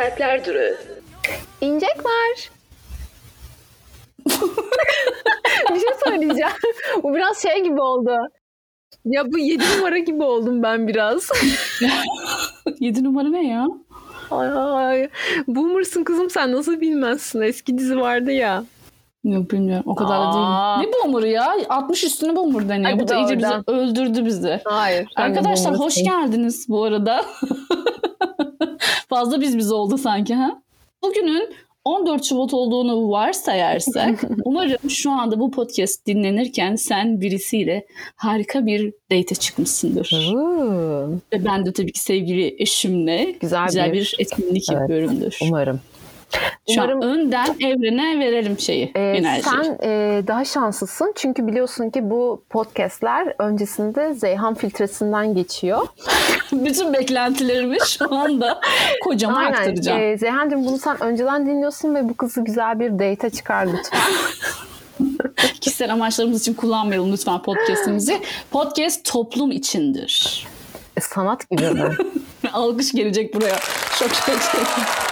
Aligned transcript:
Kalpler 0.00 0.44
Durağı. 0.44 0.76
İncek 1.60 2.04
var. 2.04 2.50
bir 5.74 5.80
şey 5.80 5.88
söyleyeceğim. 6.04 6.52
Bu 7.02 7.14
biraz 7.14 7.42
şey 7.42 7.64
gibi 7.64 7.80
oldu. 7.80 8.10
Ya 9.04 9.32
bu 9.32 9.38
7 9.38 9.64
numara 9.76 9.98
gibi 9.98 10.22
oldum 10.22 10.62
ben 10.62 10.88
biraz. 10.88 11.28
7 12.80 13.04
numara 13.04 13.28
ne 13.28 13.48
ya? 13.48 13.66
Ay, 14.30 14.48
ay. 14.48 15.08
Boomer'sın 15.46 16.04
kızım 16.04 16.30
sen 16.30 16.52
nasıl 16.52 16.80
bilmezsin. 16.80 17.40
Eski 17.40 17.78
dizi 17.78 18.00
vardı 18.00 18.32
ya. 18.32 18.64
Yok 19.24 19.50
bilmiyorum. 19.50 19.84
O 19.86 19.94
kadar 19.94 20.20
da 20.20 20.28
Aa. 20.28 20.78
değil. 20.80 20.88
Ne 20.88 20.94
boomer'ı 20.94 21.28
ya? 21.28 21.54
60 21.68 22.04
üstüne 22.04 22.36
boomer 22.36 22.68
deniyor. 22.68 22.90
Hadi 22.90 23.02
Bu 23.02 23.08
da 23.08 23.16
iyice 23.16 23.38
bizi 23.38 23.54
öldürdü 23.66 24.24
bizi. 24.24 24.60
Hayır. 24.64 25.08
Arkadaşlar 25.16 25.78
hoş 25.78 25.94
geldiniz 25.94 26.66
bu 26.68 26.84
arada. 26.84 27.24
Fazla 29.08 29.40
biz 29.40 29.58
biz 29.58 29.72
oldu 29.72 29.98
sanki 29.98 30.34
ha? 30.34 30.62
Bugünün 31.02 31.48
14 31.84 32.24
Şubat 32.24 32.54
olduğunu 32.54 33.10
varsayarsak 33.10 34.24
umarım 34.44 34.90
şu 34.90 35.10
anda 35.10 35.40
bu 35.40 35.50
podcast 35.50 36.06
dinlenirken 36.06 36.76
sen 36.76 37.20
birisiyle 37.20 37.86
harika 38.16 38.66
bir 38.66 38.92
date 39.12 39.34
çıkmışsındır. 39.34 40.10
Ve 41.32 41.44
ben 41.44 41.66
de 41.66 41.72
tabii 41.72 41.92
ki 41.92 42.00
sevgili 42.00 42.56
eşimle 42.58 43.34
Güzel 43.40 43.66
güzel, 43.66 43.92
bir- 43.92 43.98
bir, 44.00 44.16
etkinlik 44.18 44.66
Evet. 44.70 44.80
yapıyorumdur. 44.80 45.38
Umarım. 45.42 45.80
Şu 46.74 46.80
Umarım- 46.80 47.02
an 47.02 47.08
önden 47.08 47.46
evrene 47.60 48.18
verelim 48.18 48.58
şeyi, 48.58 48.92
enerjiyi. 48.94 49.42
sen 49.42 49.78
e, 49.82 50.22
daha 50.26 50.44
şanslısın 50.44 51.12
çünkü 51.16 51.46
biliyorsun 51.46 51.90
ki 51.90 52.10
bu 52.10 52.42
podcastler 52.50 53.34
öncesinde 53.38 54.14
Zeyhan 54.14 54.54
filtresinden 54.54 55.34
geçiyor. 55.34 55.86
Bütün 56.52 56.92
beklentilerimi 56.92 57.76
şu 57.86 58.14
anda 58.14 58.60
kocama 59.04 59.38
aktaracağım. 59.40 60.00
Ee, 60.00 60.18
Zeyhan'cığım 60.18 60.66
bunu 60.66 60.78
sen 60.78 61.02
önceden 61.02 61.46
dinliyorsun 61.46 61.94
ve 61.94 62.08
bu 62.08 62.16
kızı 62.16 62.40
güzel 62.44 62.80
bir 62.80 62.92
date 62.92 63.30
çıkar 63.30 63.66
lütfen. 63.66 64.00
Kişisel 65.60 65.92
amaçlarımız 65.92 66.40
için 66.40 66.54
kullanmayalım 66.54 67.12
lütfen 67.12 67.42
podcastimizi. 67.42 68.20
Podcast 68.50 69.04
toplum 69.12 69.50
içindir. 69.50 70.46
E, 70.96 71.00
Sanat 71.00 71.50
gibi 71.50 71.70
mi? 71.70 71.82
Alkış 72.52 72.92
gelecek 72.92 73.34
buraya. 73.34 73.56
Çok 73.98 74.14
çok 74.14 74.26
çok. 74.26 75.09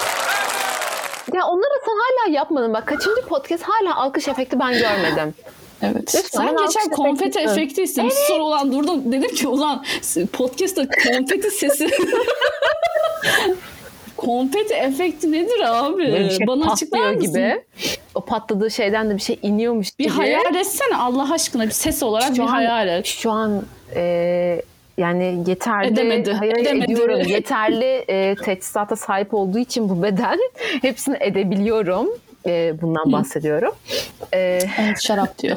ya 1.34 1.46
onları 1.46 1.80
sen 1.86 1.92
hala 1.92 2.34
yapmadın. 2.34 2.74
Bak 2.74 2.86
kaçıncı 2.86 3.22
podcast 3.28 3.62
hala 3.62 3.96
alkış 3.96 4.28
efekti 4.28 4.58
ben 4.60 4.72
görmedim. 4.72 5.34
Evet. 5.82 6.14
Lütfen 6.16 6.46
Sen 6.46 6.56
geçen 6.66 6.90
konfeti 6.90 7.38
efekti. 7.38 7.50
efekti 7.60 7.82
istemiş. 7.82 8.14
Sonra 8.14 8.42
ulan 8.44 8.72
durdum. 8.72 9.12
Dedim 9.12 9.34
ki 9.34 9.48
ulan 9.48 9.84
podcast'ta 10.32 10.86
konfeti 10.88 11.50
sesi 11.50 11.90
konfeti 14.16 14.74
efekti 14.74 15.32
nedir 15.32 15.60
abi? 15.64 15.98
Böyle 15.98 16.24
bir 16.24 16.30
şey 16.30 16.46
Bana 16.46 16.72
açıklar 16.72 17.12
mısın? 17.14 17.20
gibi. 17.32 17.64
O 18.14 18.20
patladığı 18.20 18.70
şeyden 18.70 19.10
de 19.10 19.16
bir 19.16 19.20
şey 19.22 19.38
iniyormuş 19.42 19.98
Bir 19.98 20.04
gibi. 20.04 20.14
hayal 20.14 20.54
etsene 20.54 20.96
Allah 20.96 21.32
aşkına 21.32 21.66
bir 21.66 21.70
ses 21.70 22.02
olarak 22.02 22.26
Şu 22.28 22.34
bir 22.34 22.40
an- 22.40 22.46
hayal 22.46 22.88
et. 22.88 23.06
Şu 23.06 23.30
an 23.30 23.62
e, 23.94 24.62
yani 24.98 25.44
yeterli 25.46 25.92
Edemedi, 25.92 26.32
hayal 26.32 26.58
edemedi. 26.58 26.92
ediyorum. 26.92 27.20
Yeterli 27.27 28.04
e, 28.08 28.34
teçhizata 28.34 28.96
sahip 28.96 29.34
olduğu 29.34 29.58
için 29.58 29.88
bu 29.88 30.02
beden 30.02 30.38
hepsini 30.82 31.16
edebiliyorum. 31.20 32.08
E, 32.47 32.75
bundan 32.83 33.12
bahsediyorum. 33.12 33.72
E, 34.34 34.39
Evet, 34.81 35.00
şarap 35.03 35.39
diyor. 35.39 35.56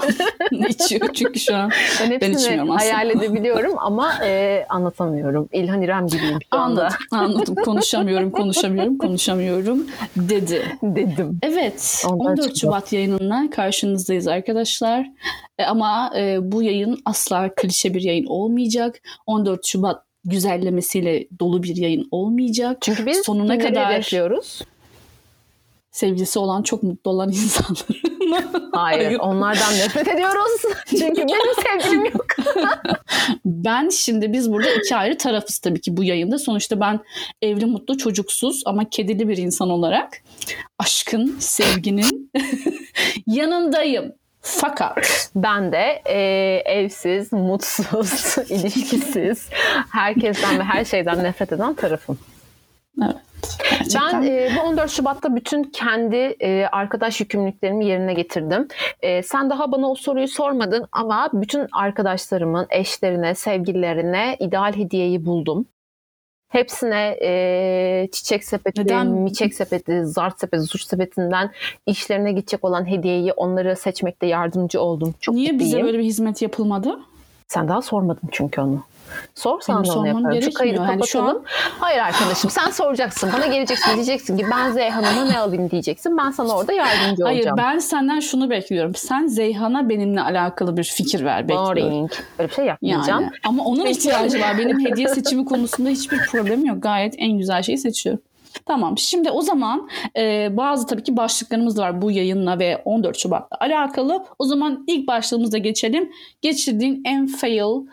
İçiyor 0.69 1.09
çünkü 1.13 1.39
şu 1.39 1.55
an. 1.55 1.71
ben 2.01 2.21
Ben 2.21 2.31
içmiyorum 2.31 2.71
aslında. 2.71 2.79
hayal 2.93 3.09
edebiliyorum 3.09 3.73
ama 3.77 4.13
e, 4.25 4.65
anlatamıyorum. 4.69 5.49
İlhan 5.51 5.81
İrem 5.81 6.07
gibiyim 6.07 6.37
şu 6.53 6.59
anda 6.59 6.81
Anladım, 6.81 6.97
anladım. 7.35 7.55
Konuşamıyorum, 7.55 8.31
konuşamıyorum, 8.41 8.97
konuşamıyorum 8.97 9.87
dedi. 10.15 10.61
dedim. 10.83 11.39
Evet, 11.43 12.03
Ondan 12.09 12.25
14 12.25 12.43
çıktı. 12.43 12.59
Şubat 12.59 12.93
yayınına 12.93 13.49
karşınızdayız 13.49 14.27
arkadaşlar. 14.27 15.05
E, 15.59 15.63
ama 15.63 16.13
e, 16.17 16.37
bu 16.51 16.63
yayın 16.63 16.97
asla 17.05 17.49
klişe 17.55 17.93
bir 17.93 18.01
yayın 18.01 18.25
olmayacak. 18.25 18.99
14 19.25 19.65
Şubat 19.65 20.03
güzellemesiyle 20.25 21.27
dolu 21.39 21.63
bir 21.63 21.75
yayın 21.75 22.07
olmayacak. 22.11 22.77
Çünkü 22.81 23.05
biz 23.05 23.17
Sonuna 23.25 23.57
kadar- 23.57 23.93
hedefliyoruz? 23.93 24.61
Sevgilisi 25.91 26.39
olan 26.39 26.63
çok 26.63 26.83
mutlu 26.83 27.11
olan 27.11 27.29
insanlar. 27.33 28.01
Hayır, 28.73 29.19
onlardan 29.19 29.73
nefret 29.73 30.07
ediyoruz. 30.07 30.61
Çünkü 30.89 31.21
benim 31.21 31.81
sevgilim 31.81 32.05
yok. 32.05 32.25
Ben 33.45 33.89
şimdi 33.89 34.33
biz 34.33 34.51
burada 34.51 34.69
iki 34.69 34.95
ayrı 34.95 35.17
tarafız 35.17 35.59
tabii 35.59 35.81
ki 35.81 35.97
bu 35.97 36.03
yayında. 36.03 36.39
Sonuçta 36.39 36.79
ben 36.79 36.99
evli, 37.41 37.65
mutlu, 37.65 37.97
çocuksuz 37.97 38.63
ama 38.65 38.89
kedili 38.89 39.27
bir 39.27 39.37
insan 39.37 39.69
olarak 39.69 40.23
aşkın, 40.79 41.35
sevginin 41.39 42.31
yanındayım. 43.27 44.13
Fakat 44.41 45.31
Ben 45.35 45.71
de 45.71 46.01
e, 46.05 46.19
evsiz, 46.65 47.33
mutsuz, 47.33 48.37
ilişkisiz, 48.49 49.49
herkesten 49.91 50.59
ve 50.59 50.63
her 50.63 50.85
şeyden 50.85 51.23
nefret 51.23 51.53
eden 51.53 51.73
tarafım. 51.73 52.19
evet, 53.03 53.15
gerçekten 53.83 54.21
Ben 54.21 54.27
e, 54.27 54.49
bu 54.55 54.67
14 54.67 54.91
Şubat'ta 54.91 55.35
bütün 55.35 55.63
kendi 55.63 56.15
e, 56.15 56.65
arkadaş 56.71 57.19
yükümlülüklerimi 57.19 57.85
yerine 57.85 58.13
getirdim. 58.13 58.67
E, 59.01 59.23
sen 59.23 59.49
daha 59.49 59.71
bana 59.71 59.91
o 59.91 59.95
soruyu 59.95 60.27
sormadın 60.27 60.87
ama 60.91 61.29
bütün 61.33 61.67
arkadaşlarımın 61.71 62.67
eşlerine, 62.69 63.35
sevgililerine 63.35 64.37
ideal 64.39 64.75
hediyeyi 64.75 65.25
buldum. 65.25 65.65
Hepsine 66.49 67.17
e, 67.21 68.07
çiçek 68.11 68.43
sepeti, 68.43 68.81
Neden? 68.81 69.07
miçek 69.07 69.53
sepeti, 69.53 70.05
zart 70.05 70.39
sepeti, 70.39 70.63
suç 70.63 70.83
sepetinden 70.83 71.51
işlerine 71.85 72.31
gidecek 72.31 72.63
olan 72.63 72.89
hediyeyi 72.89 73.33
onları 73.33 73.75
seçmekte 73.75 74.27
yardımcı 74.27 74.81
oldum. 74.81 75.15
Çok 75.19 75.35
Niye 75.35 75.59
bize 75.59 75.83
böyle 75.83 75.99
bir 75.99 76.03
hizmet 76.03 76.41
yapılmadı? 76.41 76.99
Sen 77.47 77.67
daha 77.67 77.81
sormadın 77.81 78.29
çünkü 78.31 78.61
onu. 78.61 78.83
Sor 79.35 79.61
sen 79.61 79.75
Benim 79.75 79.85
de 79.85 79.97
onu 79.97 80.07
yaparım. 80.07 80.41
Şu 80.41 80.53
kaydı. 80.53 80.79
Hani 80.79 81.07
şu 81.07 81.19
kapatalım. 81.19 81.43
Hayır 81.79 81.99
arkadaşım 81.99 82.49
sen 82.49 82.69
soracaksın. 82.69 83.29
Bana 83.33 83.45
geleceksin 83.45 83.95
diyeceksin 83.95 84.37
ki 84.37 84.45
ben 84.51 84.71
Zeyhan'ıma 84.71 85.25
ne 85.25 85.39
alayım 85.39 85.69
diyeceksin. 85.69 86.17
Ben 86.17 86.31
sana 86.31 86.55
orada 86.55 86.73
yardımcı 86.73 87.23
Hayır 87.23 87.37
olacağım. 87.39 87.57
ben 87.57 87.79
senden 87.79 88.19
şunu 88.19 88.49
bekliyorum. 88.49 88.95
Sen 88.95 89.27
Zeyhan'a 89.27 89.89
benimle 89.89 90.21
alakalı 90.21 90.77
bir 90.77 90.83
fikir 90.83 91.25
ver 91.25 91.47
bekliyorum. 91.47 91.91
Boring. 91.91 92.11
Öyle 92.39 92.49
bir 92.49 92.55
şey 92.55 92.65
yapmayacağım. 92.65 93.21
Yani. 93.21 93.31
Ama 93.45 93.63
onun 93.63 93.85
ihtiyacı 93.85 94.41
var. 94.41 94.57
Benim 94.57 94.85
hediye 94.85 95.07
seçimi 95.07 95.45
konusunda 95.45 95.89
hiçbir 95.89 96.17
problemim 96.17 96.65
yok. 96.65 96.83
Gayet 96.83 97.15
en 97.17 97.37
güzel 97.37 97.63
şeyi 97.63 97.77
seçiyorum. 97.77 98.21
Tamam 98.65 98.97
şimdi 98.97 99.31
o 99.31 99.41
zaman 99.41 99.89
e, 100.17 100.49
bazı 100.57 100.87
tabii 100.87 101.03
ki 101.03 101.17
başlıklarımız 101.17 101.79
var 101.79 102.01
bu 102.01 102.11
yayınla 102.11 102.59
ve 102.59 102.81
14 102.85 103.17
Şubat'la 103.17 103.57
alakalı. 103.59 104.25
O 104.39 104.45
zaman 104.45 104.83
ilk 104.87 105.07
başlığımıza 105.07 105.57
geçelim. 105.57 106.11
Geçirdiğin 106.41 107.01
en 107.05 107.27
fail, 107.27 107.85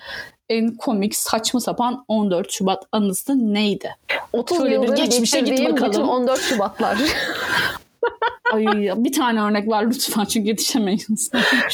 en 0.48 0.76
komik, 0.76 1.16
saçma 1.16 1.60
sapan 1.60 2.04
14 2.08 2.50
Şubat 2.50 2.84
anısı 2.92 3.54
neydi? 3.54 3.96
30 4.32 4.58
Şöyle 4.58 4.82
bir 4.82 4.88
geçmişe 4.88 5.40
git 5.40 5.60
bakalım. 5.70 5.92
bütün 5.92 6.02
14 6.02 6.40
Şubatlar. 6.40 6.98
Ay 8.52 8.66
bir 8.96 9.12
tane 9.12 9.42
örnek 9.42 9.68
var 9.68 9.86
lütfen 9.86 10.24
çünkü 10.24 10.48
yetişemeyiz. 10.48 11.30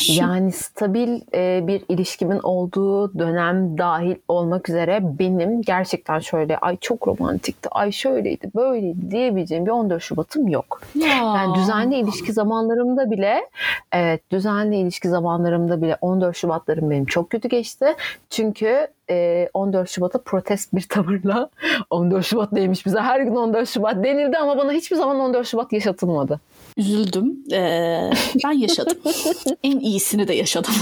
yani 0.09 0.53
stabil 0.53 1.21
e, 1.35 1.67
bir 1.67 1.83
ilişkimin 1.89 2.41
olduğu 2.43 3.19
dönem 3.19 3.79
dahil 3.79 4.17
olmak 4.29 4.69
üzere 4.69 5.19
benim 5.19 5.63
gerçekten 5.63 6.19
şöyle 6.19 6.59
ay 6.59 6.77
çok 6.81 7.09
romantikti, 7.09 7.69
ay 7.73 7.93
şöyleydi, 7.93 8.51
böyleydi 8.55 9.11
diyebileceğim 9.11 9.67
bir 9.67 9.71
14 9.71 10.03
Şubat'ım 10.03 10.49
yok. 10.49 10.81
Ya. 10.95 11.09
Yani 11.09 11.55
düzenli 11.55 11.97
ilişki 11.97 12.33
zamanlarımda 12.33 13.11
bile 13.11 13.49
evet 13.93 14.31
düzenli 14.31 14.77
ilişki 14.77 15.09
zamanlarımda 15.09 15.83
bile 15.83 15.99
14 16.01 16.37
Şubatlarım 16.37 16.91
benim 16.91 17.05
çok 17.05 17.31
kötü 17.31 17.49
geçti. 17.49 17.87
Çünkü 18.31 18.89
e, 19.11 19.49
14 19.55 19.91
Şubat'a 19.91 20.19
protest 20.23 20.75
bir 20.75 20.83
tavırla 20.83 21.51
14 21.91 22.25
Şubat 22.25 22.53
neymiş 22.53 22.87
bize 22.87 23.01
her 23.01 23.21
gün 23.21 23.35
14 23.35 23.69
Şubat 23.69 24.05
denildi 24.05 24.39
ama 24.39 24.59
bana 24.59 24.73
hiçbir 24.73 24.97
zaman 24.97 25.21
14 25.21 25.47
Şubat 25.47 25.73
yaşatılmadı. 25.73 26.41
Üzüldüm. 26.77 27.39
Ee, 27.53 28.11
ben 28.45 28.53
yaşadım. 28.53 28.99
en 29.63 29.79
iyisini 29.81 30.29
de 30.29 30.35
yaşadım. 30.35 30.75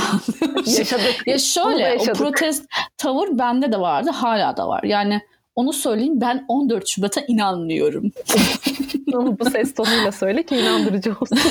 Yaşadık. 0.78 1.26
ya 1.26 1.38
şöyle 1.38 1.84
o 1.84 1.88
yaşadık. 1.88 2.14
protest 2.14 2.64
tavır 2.98 3.38
bende 3.38 3.72
de 3.72 3.80
vardı 3.80 4.10
hala 4.10 4.56
da 4.56 4.68
var. 4.68 4.82
Yani 4.82 5.20
onu 5.54 5.72
söyleyeyim 5.72 6.20
ben 6.20 6.44
14 6.48 6.88
Şubat'a 6.88 7.20
inanmıyorum. 7.28 8.12
Onu 9.14 9.38
bu 9.38 9.50
ses 9.50 9.74
tonuyla 9.74 10.12
söyle 10.12 10.42
ki 10.42 10.56
inandırıcı 10.56 11.10
olsun. 11.20 11.38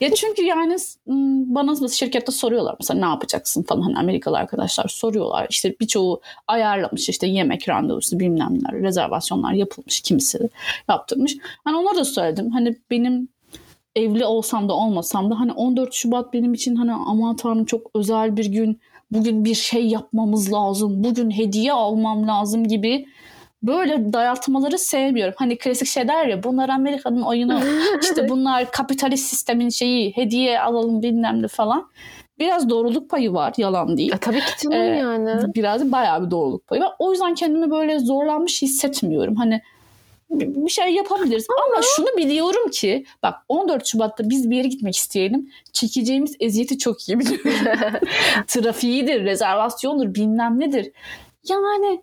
Ya 0.00 0.14
çünkü 0.14 0.42
yani 0.42 0.76
bana 1.54 1.88
şirkette 1.88 2.32
soruyorlar 2.32 2.76
mesela 2.80 3.00
ne 3.00 3.06
yapacaksın 3.06 3.62
falan 3.62 3.82
hani 3.82 3.98
Amerikalı 3.98 4.36
arkadaşlar 4.38 4.88
soruyorlar. 4.88 5.46
İşte 5.50 5.74
birçoğu 5.80 6.20
ayarlamış 6.48 7.08
işte 7.08 7.26
yemek 7.26 7.68
randevusu 7.68 8.20
bilmem 8.20 8.54
neler 8.54 8.82
rezervasyonlar 8.82 9.52
yapılmış 9.52 10.00
kimisi 10.00 10.48
yaptırmış. 10.88 11.36
Hani 11.64 11.76
onlara 11.76 11.96
da 11.96 12.04
söyledim 12.04 12.50
hani 12.50 12.76
benim 12.90 13.28
evli 13.96 14.24
olsam 14.24 14.68
da 14.68 14.72
olmasam 14.72 15.30
da 15.30 15.40
hani 15.40 15.52
14 15.52 15.94
Şubat 15.94 16.32
benim 16.32 16.54
için 16.54 16.76
hani 16.76 16.92
aman 16.92 17.36
tanrım 17.36 17.64
çok 17.64 17.90
özel 17.94 18.36
bir 18.36 18.46
gün. 18.46 18.80
Bugün 19.10 19.44
bir 19.44 19.54
şey 19.54 19.86
yapmamız 19.86 20.52
lazım. 20.52 21.04
Bugün 21.04 21.30
hediye 21.30 21.72
almam 21.72 22.28
lazım 22.28 22.68
gibi 22.68 23.06
böyle 23.62 24.12
dayatmaları 24.12 24.78
sevmiyorum. 24.78 25.34
Hani 25.36 25.58
klasik 25.58 25.88
şey 25.88 26.08
der 26.08 26.26
ya 26.26 26.42
bunlar 26.42 26.68
Amerika'nın 26.68 27.22
oyunu 27.22 27.60
işte 28.02 28.28
bunlar 28.28 28.70
kapitalist 28.70 29.26
sistemin 29.26 29.68
şeyi 29.68 30.16
hediye 30.16 30.60
alalım 30.60 31.02
bilmem 31.02 31.42
ne 31.42 31.48
falan. 31.48 31.90
Biraz 32.38 32.70
doğruluk 32.70 33.10
payı 33.10 33.32
var 33.32 33.52
yalan 33.56 33.96
değil. 33.96 34.12
E, 34.14 34.18
tabii 34.18 34.40
ki 34.40 34.52
canım 34.62 34.82
Ee, 34.82 34.86
yani. 34.86 35.54
Biraz 35.54 35.92
bayağı 35.92 36.26
bir 36.26 36.30
doğruluk 36.30 36.66
payı 36.66 36.82
var. 36.82 36.92
O 36.98 37.12
yüzden 37.12 37.34
kendimi 37.34 37.70
böyle 37.70 37.98
zorlanmış 37.98 38.62
hissetmiyorum. 38.62 39.36
Hani 39.36 39.60
bir 40.30 40.70
şey 40.70 40.94
yapabiliriz. 40.94 41.46
Ama 41.66 41.82
şunu 41.96 42.06
biliyorum 42.16 42.70
ki 42.70 43.04
bak 43.22 43.34
14 43.48 43.86
Şubat'ta 43.86 44.30
biz 44.30 44.50
bir 44.50 44.56
yere 44.56 44.68
gitmek 44.68 44.96
isteyelim. 44.96 45.50
Çekeceğimiz 45.72 46.36
eziyeti 46.40 46.78
çok 46.78 47.08
iyi 47.08 47.18
biliyorum. 47.18 47.50
Trafiğidir, 48.46 49.24
rezervasyondur, 49.24 50.14
bilmem 50.14 50.60
nedir. 50.60 50.92
Yani 51.48 52.02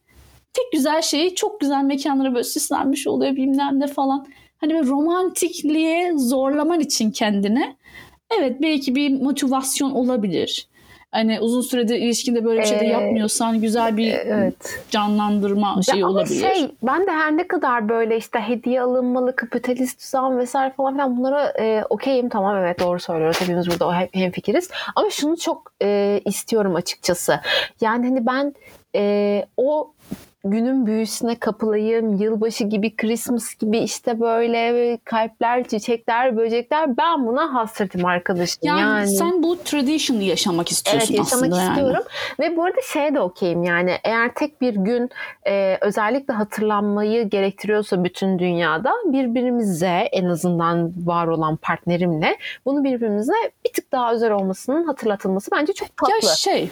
tek 0.53 0.71
güzel 0.71 1.01
şey 1.01 1.35
çok 1.35 1.59
güzel 1.59 1.83
mekanlara 1.83 2.33
böyle 2.33 2.43
süslenmiş 2.43 3.07
oluyor 3.07 3.35
bilmem 3.35 3.79
ne 3.79 3.87
falan. 3.87 4.27
Hani 4.57 4.73
böyle 4.73 4.87
romantikliğe 4.87 6.13
zorlaman 6.17 6.79
için 6.79 7.11
kendine 7.11 7.77
evet 8.39 8.61
belki 8.61 8.95
bir 8.95 9.21
motivasyon 9.21 9.91
olabilir. 9.91 10.67
Hani 11.11 11.39
uzun 11.39 11.61
süredir 11.61 11.95
ilişkinde 11.95 12.45
böyle 12.45 12.61
bir 12.61 12.65
şey 12.65 12.79
de 12.79 12.85
Ee, 12.85 12.87
yapmıyorsan 12.87 13.61
güzel 13.61 13.97
bir 13.97 14.13
Evet. 14.13 14.83
canlandırma 14.89 15.81
şeyi 15.91 15.99
Ya 15.99 16.07
olabilir. 16.07 16.39
Şey, 16.55 16.71
ben 16.83 17.07
de 17.07 17.11
her 17.11 17.37
ne 17.37 17.47
kadar 17.47 17.89
böyle 17.89 18.17
işte 18.17 18.39
hediye 18.39 18.81
alınmalı, 18.81 19.35
kapitalist 19.35 19.99
düzen 19.99 20.37
vesaire 20.37 20.73
falan 20.73 20.93
filan 20.93 21.17
bunlara 21.17 21.53
e, 21.59 21.83
okeyim. 21.89 22.29
Tamam 22.29 22.57
evet 22.57 22.79
doğru 22.79 22.99
söylüyoruz. 22.99 23.41
Hepimiz 23.41 23.69
burada 23.69 23.93
hem, 23.95 24.07
hemfikiriz. 24.13 24.69
Ama 24.95 25.09
şunu 25.09 25.37
çok 25.37 25.71
e, 25.81 26.21
istiyorum 26.25 26.75
açıkçası. 26.75 27.39
Yani 27.81 28.07
hani 28.07 28.25
ben 28.25 28.53
e, 28.95 29.45
o 29.57 29.93
günün 30.51 30.85
büyüsüne 30.85 31.35
kapılayım. 31.35 32.13
Yılbaşı 32.17 32.63
gibi, 32.63 32.95
Christmas 32.95 33.55
gibi 33.55 33.77
işte 33.77 34.19
böyle 34.19 34.97
kalpler, 35.03 35.67
çiçekler, 35.67 36.37
böcekler. 36.37 36.97
Ben 36.97 37.27
buna 37.27 37.53
hasretim 37.53 38.05
arkadaşım. 38.05 38.59
Yani, 38.63 38.81
Yani, 38.81 39.07
sen 39.07 39.43
bu 39.43 39.63
tradition'ı 39.63 40.23
yaşamak 40.23 40.71
istiyorsun 40.71 41.13
Evet 41.13 41.19
yaşamak 41.19 41.43
aslında 41.43 41.61
yani. 41.61 41.69
istiyorum. 41.69 42.03
Ve 42.39 42.57
bu 42.57 42.63
arada 42.63 42.81
şeye 42.93 43.13
de 43.13 43.19
okeyim 43.19 43.63
yani 43.63 43.91
eğer 44.03 44.33
tek 44.33 44.61
bir 44.61 44.73
gün 44.75 45.09
e, 45.47 45.77
özellikle 45.81 46.33
hatırlanmayı 46.33 47.29
gerektiriyorsa 47.29 48.03
bütün 48.03 48.39
dünyada 48.39 48.93
birbirimize 49.05 50.09
en 50.11 50.25
azından 50.25 50.93
var 51.05 51.27
olan 51.27 51.55
partnerimle 51.55 52.37
bunu 52.65 52.83
birbirimize 52.83 53.33
bir 53.65 53.73
tık 53.73 53.91
daha 53.91 54.13
özel 54.13 54.31
olmasının 54.31 54.83
hatırlatılması 54.83 55.51
bence 55.51 55.73
çok 55.73 55.97
tatlı. 55.97 56.27
Ya 56.27 56.35
şey 56.35 56.69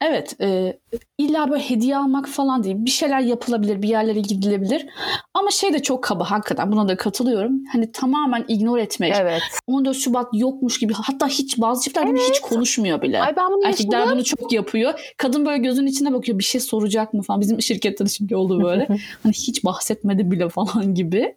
evet 0.00 0.40
e, 0.40 0.78
illa 1.18 1.50
böyle 1.50 1.62
hediye 1.62 1.96
almak 1.96 2.28
falan 2.28 2.64
değil. 2.64 2.76
Bir 2.78 2.90
şeyler 2.90 3.20
yapılabilir, 3.20 3.82
bir 3.82 3.88
yerlere 3.88 4.20
gidilebilir. 4.20 4.86
Ama 5.34 5.50
şey 5.50 5.72
de 5.72 5.82
çok 5.82 6.04
kaba 6.04 6.30
hakikaten 6.30 6.72
buna 6.72 6.88
da 6.88 6.96
katılıyorum. 6.96 7.64
Hani 7.72 7.92
tamamen 7.92 8.44
ignore 8.48 8.82
etmek. 8.82 9.14
Evet. 9.20 9.42
14 9.66 9.96
Şubat 9.96 10.26
yokmuş 10.32 10.78
gibi 10.78 10.92
hatta 10.92 11.28
hiç 11.28 11.60
bazı 11.60 11.84
çiftler 11.84 12.08
bunu 12.08 12.18
hiç 12.18 12.40
konuşmuyor 12.40 13.02
bile. 13.02 13.22
Ay 13.22 13.36
ben 13.36 13.50
bunu 13.50 13.66
Erkekler 13.66 13.98
yaşadım. 13.98 14.16
bunu 14.16 14.24
çok 14.24 14.52
yapıyor. 14.52 15.14
Kadın 15.16 15.46
böyle 15.46 15.58
gözünün 15.58 15.86
içine 15.86 16.12
bakıyor 16.12 16.38
bir 16.38 16.44
şey 16.44 16.60
soracak 16.60 17.14
mı 17.14 17.22
falan. 17.22 17.40
Bizim 17.40 17.62
şirkette 17.62 18.04
de 18.04 18.08
şimdi 18.08 18.36
oldu 18.36 18.64
böyle. 18.64 18.86
hani 19.22 19.32
hiç 19.32 19.64
bahsetmedi 19.64 20.30
bile 20.30 20.48
falan 20.48 20.94
gibi. 20.94 21.36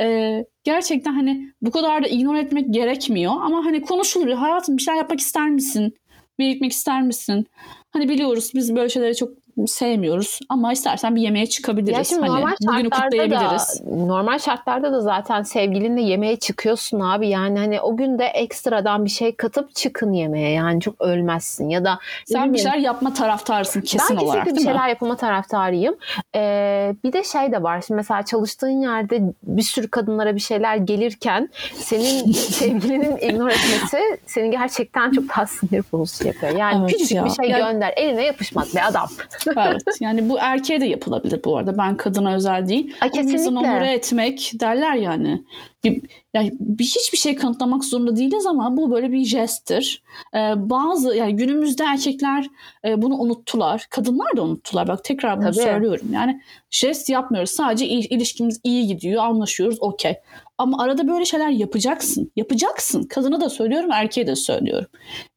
Ee, 0.00 0.44
gerçekten 0.64 1.12
hani 1.12 1.52
bu 1.62 1.70
kadar 1.70 2.04
da 2.04 2.08
ignore 2.08 2.40
etmek 2.40 2.74
gerekmiyor. 2.74 3.32
Ama 3.32 3.64
hani 3.64 3.82
konuşulur. 3.82 4.28
Hayatım 4.32 4.76
bir 4.76 4.82
şeyler 4.82 4.98
yapmak 4.98 5.20
ister 5.20 5.50
misin? 5.50 5.94
Gitmek 6.38 6.72
ister 6.72 7.02
misin? 7.02 7.46
Hani 7.90 8.08
biliyoruz 8.08 8.50
biz 8.54 8.76
böyle 8.76 8.88
şeyleri 8.88 9.16
çok 9.16 9.32
sevmiyoruz. 9.66 10.40
Ama 10.48 10.72
istersen 10.72 11.16
bir 11.16 11.20
yemeğe 11.20 11.46
çıkabiliriz. 11.46 11.98
Ya 11.98 12.04
şimdi 12.04 12.20
hani 12.28 12.30
normal 12.40 12.54
bugünü 12.62 12.90
kutlayabiliriz. 12.90 13.82
da 13.86 14.06
normal 14.06 14.38
şartlarda 14.38 14.92
da 14.92 15.00
zaten 15.00 15.42
sevgilinle 15.42 16.02
yemeğe 16.02 16.36
çıkıyorsun 16.36 17.00
abi. 17.00 17.28
Yani 17.28 17.58
hani 17.58 17.80
o 17.80 17.96
gün 17.96 18.18
de 18.18 18.24
ekstradan 18.24 19.04
bir 19.04 19.10
şey 19.10 19.36
katıp 19.36 19.74
çıkın 19.74 20.12
yemeğe. 20.12 20.50
Yani 20.50 20.80
çok 20.80 21.00
ölmezsin 21.00 21.68
ya 21.68 21.84
da 21.84 21.98
Sen 22.26 22.52
bir 22.52 22.58
şeyler 22.58 22.78
yapma 22.78 23.14
taraftarsın 23.14 23.80
kesin 23.80 23.98
ben 23.98 24.04
kesinlikle 24.04 24.26
olarak 24.26 24.46
bir 24.46 24.50
değil 24.54 24.66
mi? 24.66 24.72
şeyler 24.72 24.88
yapma 24.88 25.16
taraftarıyım. 25.16 25.94
Ee, 26.34 26.94
bir 27.04 27.12
de 27.12 27.24
şey 27.24 27.52
de 27.52 27.62
var. 27.62 27.80
Şimdi 27.86 27.96
mesela 27.96 28.22
çalıştığın 28.22 28.80
yerde 28.82 29.20
bir 29.42 29.62
sürü 29.62 29.88
kadınlara 29.88 30.34
bir 30.34 30.40
şeyler 30.40 30.76
gelirken 30.76 31.48
senin 31.74 32.32
sevgilinin 32.32 33.16
ignore 33.16 33.52
etmesi 33.52 33.98
seni 34.26 34.50
gerçekten 34.50 35.10
çok 35.10 35.28
daha 35.28 35.46
sinir 35.46 35.84
bozucu 35.92 36.26
yapıyor. 36.28 36.52
Yani 36.56 36.80
Evet 36.80 36.92
küçücük 36.92 37.16
ya. 37.16 37.24
bir 37.24 37.30
şey 37.30 37.48
Ya- 37.50 37.58
gönder. 37.58 37.94
Eline 37.96 38.24
yapışmaz 38.24 38.74
be 38.74 38.82
adam. 38.84 39.08
Evet. 39.56 39.82
Yani 40.00 40.28
bu 40.28 40.38
erkeğe 40.38 40.80
de 40.80 40.86
yapılabilir 40.86 41.40
bu 41.44 41.56
arada. 41.56 41.78
Ben 41.78 41.96
kadına 41.96 42.34
özel 42.34 42.68
değil. 42.68 42.94
İnsanı 43.04 43.10
kesinlikle. 43.12 43.68
onore 43.68 43.92
etmek 43.92 44.52
derler 44.60 44.94
yani. 44.94 45.44
Bir, 45.84 46.02
yani 46.34 46.52
bir, 46.60 46.84
hiçbir 46.84 47.18
şey 47.18 47.34
kanıtlamak 47.34 47.84
zorunda 47.84 48.16
değiliz 48.16 48.46
ama 48.46 48.76
bu 48.76 48.90
böyle 48.90 49.12
bir 49.12 49.24
jesttir. 49.24 50.02
Ee, 50.34 50.38
bazı 50.56 51.16
yani 51.16 51.36
günümüzde 51.36 51.84
erkekler 51.84 52.46
e, 52.84 53.02
bunu 53.02 53.14
unuttular. 53.14 53.86
Kadınlar 53.90 54.36
da 54.36 54.42
unuttular. 54.42 54.88
Bak 54.88 55.04
tekrar 55.04 55.36
bunu 55.36 55.44
Tabii. 55.44 55.64
söylüyorum. 55.64 56.06
Yani 56.12 56.40
jest 56.70 57.08
yapmıyoruz. 57.08 57.50
Sadece 57.50 57.86
il- 57.86 58.10
ilişkimiz 58.10 58.60
iyi 58.64 58.86
gidiyor. 58.86 59.24
Anlaşıyoruz. 59.24 59.78
Okey. 59.80 60.14
Ama 60.58 60.82
arada 60.82 61.08
böyle 61.08 61.24
şeyler 61.24 61.48
yapacaksın. 61.48 62.32
Yapacaksın. 62.36 63.02
Kadına 63.02 63.40
da 63.40 63.50
söylüyorum, 63.50 63.90
erkeğe 63.92 64.26
de 64.26 64.36
söylüyorum. 64.36 64.86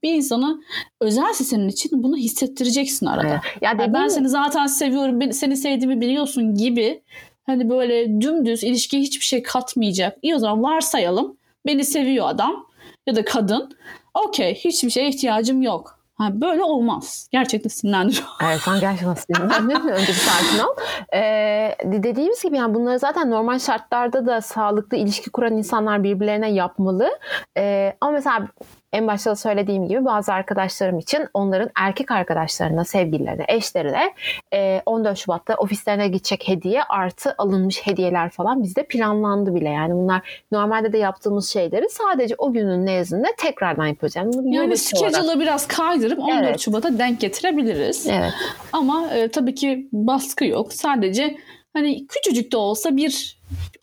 Bir 0.03 0.13
insana 0.13 0.59
özelse 1.01 1.43
senin 1.43 1.69
için 1.69 2.03
bunu 2.03 2.17
hissettireceksin 2.17 3.05
arada. 3.05 3.27
Ya 3.27 3.41
Yani 3.61 3.93
ben 3.93 4.07
seni 4.07 4.29
zaten 4.29 4.67
seviyorum, 4.67 5.33
seni 5.33 5.57
sevdiğimi 5.57 6.01
biliyorsun 6.01 6.55
gibi 6.55 7.01
hani 7.45 7.69
böyle 7.69 8.21
dümdüz 8.21 8.63
ilişkiye 8.63 9.01
hiçbir 9.01 9.25
şey 9.25 9.43
katmayacak. 9.43 10.17
İyi 10.21 10.35
o 10.35 10.39
zaman 10.39 10.63
varsayalım 10.63 11.37
beni 11.65 11.83
seviyor 11.83 12.29
adam 12.29 12.65
ya 13.07 13.15
da 13.15 13.25
kadın. 13.25 13.69
Okey 14.13 14.55
hiçbir 14.55 14.89
şeye 14.89 15.09
ihtiyacım 15.09 15.61
yok. 15.61 15.98
Ha, 16.19 16.41
böyle 16.41 16.63
olmaz. 16.63 17.27
Gerçekten 17.31 17.69
sinirlendiriyor. 17.69 18.27
Evet 18.43 18.61
sen 18.61 18.79
gerçekten 18.79 19.13
sinirlendin. 19.13 19.87
Önce 19.89 20.07
bir 20.07 20.13
sakin 20.13 20.59
ol. 20.63 20.75
Ee, 21.13 21.75
dediğimiz 21.85 22.43
gibi 22.43 22.57
yani 22.57 22.73
bunları 22.73 22.99
zaten 22.99 23.31
normal 23.31 23.59
şartlarda 23.59 24.25
da 24.25 24.41
sağlıklı 24.41 24.97
ilişki 24.97 25.29
kuran 25.29 25.57
insanlar 25.57 26.03
birbirlerine 26.03 26.51
yapmalı. 26.51 27.09
Ee, 27.57 27.93
ama 28.01 28.11
mesela 28.11 28.47
en 28.93 29.07
başta 29.07 29.31
da 29.31 29.35
söylediğim 29.35 29.87
gibi 29.87 30.05
bazı 30.05 30.33
arkadaşlarım 30.33 30.99
için 30.99 31.27
onların 31.33 31.69
erkek 31.79 32.11
arkadaşlarına, 32.11 32.85
sevgililerine, 32.85 33.45
eşlerine 33.47 34.13
e, 34.53 34.81
14 34.85 35.17
Şubat'ta 35.17 35.55
ofislerine 35.55 36.07
gidecek 36.07 36.47
hediye 36.47 36.83
artı 36.83 37.35
alınmış 37.37 37.87
hediyeler 37.87 38.29
falan 38.29 38.63
bizde 38.63 38.83
planlandı 38.83 39.55
bile. 39.55 39.69
Yani 39.69 39.93
bunlar 39.93 40.41
normalde 40.51 40.93
de 40.93 40.97
yaptığımız 40.97 41.49
şeyleri 41.49 41.89
sadece 41.89 42.35
o 42.37 42.53
günün 42.53 42.85
nezdinde 42.85 43.27
tekrardan 43.37 43.87
yapıyoruz. 43.87 44.15
Yani, 44.15 44.55
Yani 44.55 44.77
schedule'ı 44.77 45.39
biraz 45.39 45.67
kaydırıp 45.67 46.19
14 46.19 46.43
Evet. 46.43 46.59
Şubat'a 46.59 46.99
denk 46.99 47.19
getirebiliriz. 47.19 48.07
Evet. 48.07 48.33
Ama 48.73 49.07
e, 49.13 49.27
tabii 49.27 49.55
ki 49.55 49.87
baskı 49.91 50.45
yok. 50.45 50.73
Sadece 50.73 51.37
hani 51.73 52.07
küçücük 52.07 52.51
de 52.51 52.57
olsa 52.57 52.97
bir 52.97 53.39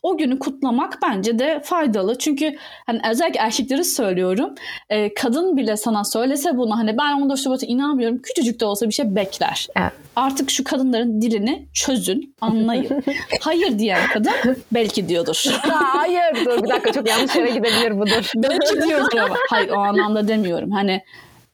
o 0.07 0.17
günü 0.17 0.39
kutlamak 0.39 0.97
bence 1.03 1.39
de 1.39 1.61
faydalı. 1.63 2.17
Çünkü 2.17 2.55
hani 2.85 2.99
özellikle 3.11 3.39
erkekleri 3.39 3.83
söylüyorum. 3.83 4.55
e, 4.89 5.13
kadın 5.13 5.57
bile 5.57 5.77
sana 5.77 6.03
söylese 6.03 6.57
bunu 6.57 6.77
hani 6.77 6.97
ben 6.97 7.21
14 7.21 7.39
Şubat'a 7.39 7.65
inanmıyorum. 7.65 8.21
Küçücük 8.21 8.59
de 8.59 8.65
olsa 8.65 8.87
bir 8.87 8.93
şey 8.93 9.15
bekler. 9.15 9.67
Evet. 9.75 9.91
Artık 10.15 10.51
şu 10.51 10.63
kadınların 10.63 11.21
dilini 11.21 11.65
çözün, 11.73 12.35
anlayın. 12.41 13.03
Hayır 13.41 13.79
diyen 13.79 13.99
kadın 14.13 14.31
belki 14.71 15.09
diyordur. 15.09 15.43
Aa, 15.71 15.97
Hayır 15.97 16.45
dur 16.45 16.63
bir 16.63 16.69
dakika 16.69 16.91
çok 16.91 17.09
yanlış 17.09 17.35
yere 17.35 17.49
gidebilir 17.49 17.99
budur. 17.99 18.31
belki 18.35 18.81
diyordur 18.87 19.17
ama. 19.17 19.35
Hayır 19.49 19.69
o 19.69 19.77
anlamda 19.77 20.27
demiyorum. 20.27 20.71
Hani 20.71 21.01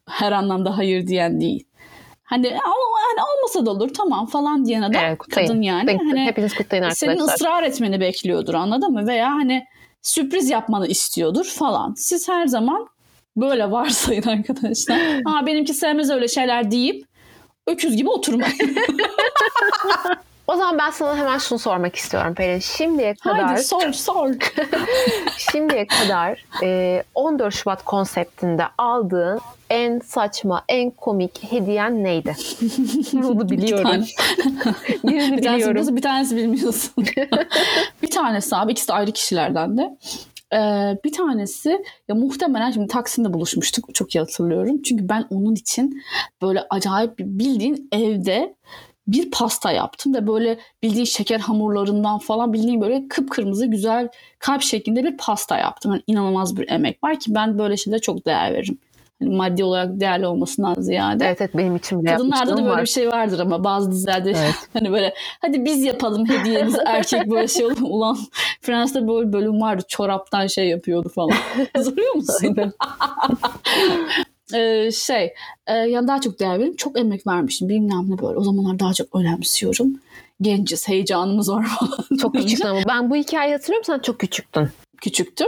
her 0.10 0.32
anlamda 0.32 0.78
hayır 0.78 1.08
diyen 1.08 1.42
değil. 1.42 1.66
Hani 2.34 2.50
hani 2.50 3.28
olmasa 3.38 3.66
da 3.66 3.72
olur 3.72 3.94
tamam 3.94 4.26
falan 4.26 4.66
diyen 4.66 4.82
adam 4.82 5.02
Evet, 5.06 5.18
kutlayın. 5.18 5.48
kadın 5.48 5.62
yani. 5.62 5.80
Kutlayın. 5.92 6.10
Hani 6.18 6.26
Hepiniz 6.26 6.54
kutlayın 6.54 6.84
arkadaşlar. 6.84 7.08
senin 7.14 7.20
ısrar 7.28 7.64
etmeni 7.64 8.00
bekliyordur 8.00 8.54
anladın 8.54 8.92
mı? 8.92 9.08
Veya 9.08 9.30
hani 9.32 9.66
sürpriz 10.02 10.50
yapmanı 10.50 10.88
istiyordur 10.88 11.46
falan. 11.46 11.94
Siz 11.98 12.30
her 12.30 12.48
zaman 12.48 12.88
böyle 13.38 13.72
varsayın 13.72 14.24
arkadaşlar. 14.24 14.98
Aa 15.26 15.46
benimki 15.46 15.74
sevmez 15.74 16.10
öyle 16.10 16.28
şeyler 16.28 16.72
deyip 16.72 17.06
öküz 17.68 17.96
gibi 17.98 18.10
oturmayın. 18.10 18.56
O 20.48 20.56
zaman 20.56 20.78
ben 20.78 20.90
sana 20.90 21.18
hemen 21.18 21.38
şunu 21.38 21.60
sormak 21.60 21.96
istiyorum 21.96 22.34
Pelin. 22.34 22.60
Şimdiye 22.60 23.16
kadar 23.16 23.44
Haydi 23.44 23.64
sor 23.64 23.94
sor. 23.94 24.34
şimdiye 25.52 25.88
kadar 25.88 26.46
e, 26.64 27.04
14 27.16 27.54
Şubat 27.54 27.86
konseptinde 27.86 28.64
aldığın 28.78 29.40
en 29.70 30.00
saçma, 30.00 30.64
en 30.70 30.90
komik 30.90 31.52
hediyen 31.52 32.04
neydi? 32.04 32.36
Bunu 33.14 33.50
biliyorum. 33.50 33.84
tane. 33.84 34.06
Birini 35.04 35.38
Bir 35.38 35.44
tanesi 35.44 35.70
biliyorum. 35.70 35.96
bir 35.96 36.02
tanesi 36.02 36.36
bilmiyorsun. 36.38 37.06
bir 38.02 38.12
tanesi 38.12 38.56
abi 38.56 38.72
ikisi 38.72 38.88
de 38.88 38.94
ayrı 38.94 39.12
kişilerden 39.12 39.78
de. 39.78 39.98
Ee, 40.54 40.98
bir 41.04 41.12
tanesi 41.12 41.84
ya 42.08 42.16
muhtemelen 42.16 42.72
şimdi 42.72 42.88
Taksim'de 42.88 43.34
buluşmuştuk 43.34 43.96
çok 43.96 44.16
iyi 44.16 44.20
hatırlıyorum. 44.20 44.82
Çünkü 44.82 45.10
ben 45.10 45.26
onun 45.30 45.56
için 45.56 46.04
böyle 46.42 46.62
acayip 46.70 47.20
bir 47.20 47.26
bildiğin 47.26 47.90
evde 47.92 48.56
bir 49.08 49.32
pasta 49.32 49.72
yaptım 49.72 50.14
ve 50.14 50.28
böyle 50.28 50.60
bildiğin 50.84 51.06
şeker 51.06 51.40
hamurlarından 51.40 52.18
falan 52.20 52.54
bildiğin 52.54 52.82
böyle 52.82 53.08
kıpkırmızı 53.08 53.66
güzel 53.66 54.10
kalp 54.40 54.62
şeklinde 54.62 55.04
bir 55.04 55.18
pasta 55.18 55.58
yaptım. 55.58 55.92
Yani 55.92 56.04
inanılmaz 56.08 56.58
bir 56.58 56.70
emek 56.70 57.04
var 57.04 57.20
ki 57.20 57.36
ben 57.36 57.60
böyle 57.60 57.78
şeylere 57.78 58.02
çok 58.02 58.26
değer 58.26 58.54
veririm. 58.54 58.78
Hani 59.20 59.36
maddi 59.36 59.64
olarak 59.64 60.00
değerli 60.00 60.28
olmasından 60.28 60.74
ziyade. 60.74 61.26
Evet 61.26 61.42
evet 61.42 61.58
benim 61.58 61.76
için 61.76 62.02
bile 62.02 62.12
Kadınlarda 62.12 62.52
da 62.58 62.58
böyle 62.58 62.70
var. 62.70 62.82
bir 62.82 62.88
şey 62.88 63.08
vardır 63.08 63.40
ama 63.40 63.64
bazı 63.64 63.92
dizilerde 63.92 64.30
Evet. 64.30 64.56
hani 64.74 64.92
böyle 64.92 65.14
hadi 65.42 65.66
biz 65.66 65.84
yapalım 65.84 66.30
hediyemizi 66.30 66.78
erkek 66.86 67.32
böyle 67.32 67.48
şey 67.48 67.66
olur. 67.66 67.78
Ulan 67.82 68.18
Fransa'da 68.62 69.08
böyle 69.08 69.34
bölüm 69.34 69.62
vardı 69.62 69.84
çoraptan 69.88 70.48
şey 70.48 70.70
yapıyordu 70.70 71.10
falan. 71.10 71.36
Hatırlıyor 71.74 72.16
musun? 72.16 72.74
Ee, 74.54 74.92
şey 74.92 75.34
e, 75.68 75.74
yani 75.74 76.08
daha 76.08 76.22
çok 76.22 76.40
değer 76.40 76.60
veririm. 76.60 76.76
Çok 76.76 77.00
emek 77.00 77.28
vermişim 77.28 77.70
bilmem 77.70 78.06
ne 78.10 78.22
böyle. 78.22 78.38
O 78.38 78.44
zamanlar 78.44 78.80
daha 78.80 78.94
çok 78.94 79.16
önemsiyorum. 79.16 79.88
Genciz, 80.42 80.88
heyecanımız 80.88 81.52
var 81.52 81.66
falan. 81.66 82.18
Çok 82.22 82.36
küçüktün 82.36 82.68
ama 82.68 82.80
ben 82.88 83.10
bu 83.10 83.16
hikayeyi 83.16 83.54
hatırlıyorum 83.56 83.86
sen 83.86 84.00
çok 84.00 84.20
küçüktün. 84.20 84.70
küçüktüm. 85.02 85.48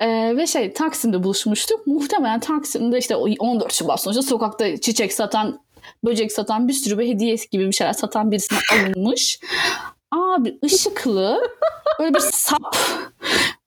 Ee, 0.00 0.36
ve 0.36 0.46
şey 0.46 0.72
Taksim'de 0.72 1.22
buluşmuştuk. 1.24 1.86
Muhtemelen 1.86 2.40
Taksim'de 2.40 2.98
işte 2.98 3.16
o 3.16 3.28
14 3.38 3.72
Şubat 3.72 4.00
sonuçta 4.02 4.22
sokakta 4.22 4.80
çiçek 4.80 5.12
satan, 5.12 5.60
böcek 6.04 6.32
satan 6.32 6.68
bir 6.68 6.72
sürü 6.72 6.98
bir 6.98 7.08
hediye 7.08 7.36
gibi 7.50 7.66
bir 7.66 7.72
şeyler 7.72 7.92
satan 7.92 8.30
birisine 8.30 8.58
alınmış. 8.72 9.40
Abi 10.10 10.58
ışıklı 10.64 11.40
böyle 12.00 12.14
bir 12.14 12.20
sap 12.20 12.76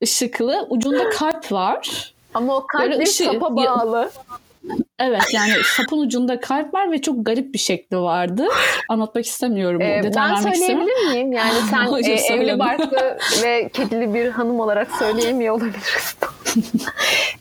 ışıklı 0.04 0.68
ucunda 0.70 1.10
kalp 1.10 1.52
var. 1.52 2.14
Ama 2.34 2.56
o 2.56 2.68
kalp 2.68 2.82
Böyle 2.84 3.00
bir 3.00 3.06
ışığı- 3.08 3.24
sapa 3.26 3.56
bağlı. 3.56 4.10
Evet 5.00 5.24
yani 5.34 5.52
sapın 5.64 6.00
ucunda 6.00 6.40
kalp 6.40 6.74
var 6.74 6.92
ve 6.92 7.02
çok 7.02 7.26
garip 7.26 7.54
bir 7.54 7.60
şekli 7.60 7.98
vardı. 7.98 8.48
Anlatmak 8.90 9.26
istemiyorum. 9.26 9.82
Ee, 9.82 10.04
detay 10.04 10.30
ben 10.30 10.36
söyleyebilir 10.36 11.12
miyim? 11.12 11.32
Yani 11.32 11.54
sen 11.70 11.86
Hayır, 11.86 12.08
e, 12.08 12.34
evli 12.34 12.60
barklı 12.60 13.18
ve 13.44 13.70
kedili 13.70 14.14
bir 14.14 14.30
hanım 14.30 14.60
olarak 14.60 14.92
söyleyemiyor 14.92 15.56
olabiliriz. 15.56 16.16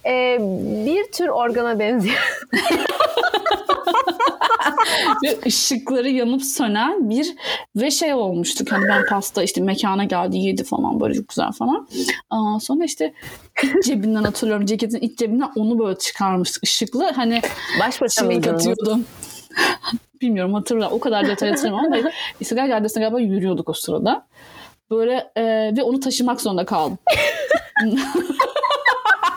Ee, 0.07 0.39
bir 0.87 1.13
tür 1.13 1.29
organa 1.29 1.79
benziyor. 1.79 2.47
ve 5.25 5.39
ışıkları 5.47 6.09
yanıp 6.11 6.45
sönen 6.45 7.11
bir 7.11 7.35
ve 7.77 7.91
şey 7.91 8.15
olmuştuk 8.15 8.73
hani 8.73 8.89
ben 8.89 9.03
pasta 9.11 9.43
işte 9.43 9.61
mekana 9.61 10.05
geldi 10.05 10.39
yedi 10.39 10.65
falan 10.65 11.01
böyle 11.01 11.15
çok 11.15 11.29
güzel 11.29 11.53
falan. 11.53 11.89
Aa, 12.31 12.61
sonra 12.61 12.85
işte 12.85 13.15
iç 13.63 13.87
cebinden 13.87 14.25
hatırlıyorum 14.25 14.67
ceketin 14.67 14.99
iç 14.99 15.19
cebinden 15.19 15.51
onu 15.57 15.79
böyle 15.79 15.99
çıkarmıştık 15.99 16.63
ışıklı 16.65 17.11
hani 17.17 17.41
Baş 17.81 18.01
başa 18.01 18.21
çimik 18.21 18.37
mıydınız? 18.37 18.55
atıyordum. 18.69 19.05
Bilmiyorum 20.21 20.55
hatırlamıyorum. 20.55 20.97
O 20.97 21.01
kadar 21.01 21.27
detay 21.27 21.51
hatırlamıyorum 21.51 21.99
ama 21.99 22.11
İstiklal 22.41 22.69
Caddesi'ne 22.69 23.03
galiba 23.03 23.21
yürüyorduk 23.21 23.69
o 23.69 23.73
sırada. 23.73 24.27
Böyle 24.91 25.31
e, 25.37 25.43
ve 25.77 25.83
onu 25.83 26.01
taşımak 26.01 26.41
zorunda 26.41 26.65
kaldım. 26.65 26.99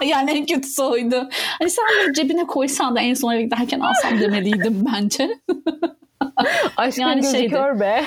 yani 0.05 0.31
en 0.31 0.45
kötüsü 0.45 0.81
oydu. 0.83 1.29
Hani 1.59 1.69
sen 1.69 1.85
bunu 2.05 2.13
cebine 2.13 2.47
koysan 2.47 2.95
da 2.95 3.01
en 3.01 3.13
son 3.13 3.33
eve 3.33 3.41
giderken 3.43 3.79
alsam 3.79 4.19
demeliydim 4.19 4.85
bence. 4.93 5.29
Aşkın 6.77 7.01
Yani 7.01 7.21
gözü 7.21 7.37
şeydi. 7.37 7.53
kör 7.53 7.79
be. 7.79 8.03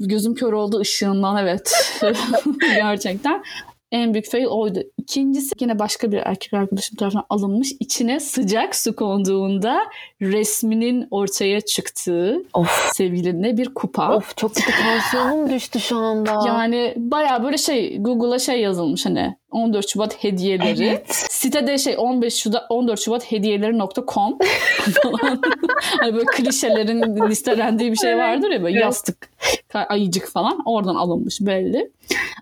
Gözüm 0.00 0.34
kör 0.34 0.52
oldu 0.52 0.80
ışığından 0.80 1.36
evet. 1.36 1.72
Gerçekten. 2.60 3.42
En 3.92 4.14
büyük 4.14 4.30
fail 4.30 4.44
oydu. 4.46 4.82
İkincisi 4.98 5.54
yine 5.60 5.78
başka 5.78 6.12
bir 6.12 6.18
erkek 6.18 6.54
arkadaşım 6.54 6.96
tarafından 6.96 7.24
alınmış. 7.30 7.72
içine 7.80 8.20
sıcak 8.20 8.76
su 8.76 8.96
konduğunda 8.96 9.80
resminin 10.22 11.08
ortaya 11.10 11.60
çıktığı 11.60 12.42
Of 12.54 12.90
sevgilinde 12.92 13.56
bir 13.56 13.74
kupa. 13.74 14.16
of 14.16 14.36
çok 14.36 14.54
kötü 14.54 14.72
tansiyonum 14.82 15.50
düştü 15.50 15.80
şu 15.80 15.96
anda. 15.98 16.38
Yani 16.46 16.94
baya 16.96 17.42
böyle 17.44 17.58
şey 17.58 17.98
Google'a 17.98 18.38
şey 18.38 18.60
yazılmış 18.60 19.06
hani 19.06 19.36
14 19.50 19.88
Şubat 19.88 20.24
hediyeleri. 20.24 20.84
Evet. 20.86 21.04
Sitede 21.30 21.78
şey 21.78 21.94
15 21.98 22.34
Şubat 22.34 22.62
14 22.68 23.00
Şubat 23.00 23.32
hediyeleri.com 23.32 24.38
falan. 25.02 25.40
hani 26.00 26.14
böyle 26.14 26.24
klişelerin 26.24 27.28
listelendiği 27.30 27.92
bir 27.92 27.96
şey 27.96 28.16
vardır 28.16 28.50
ya 28.50 28.62
böyle 28.62 28.76
Evet. 28.76 28.84
yastık, 28.84 29.30
ayıcık 29.74 30.28
falan 30.28 30.58
oradan 30.64 30.94
alınmış 30.94 31.40
belli. 31.40 31.90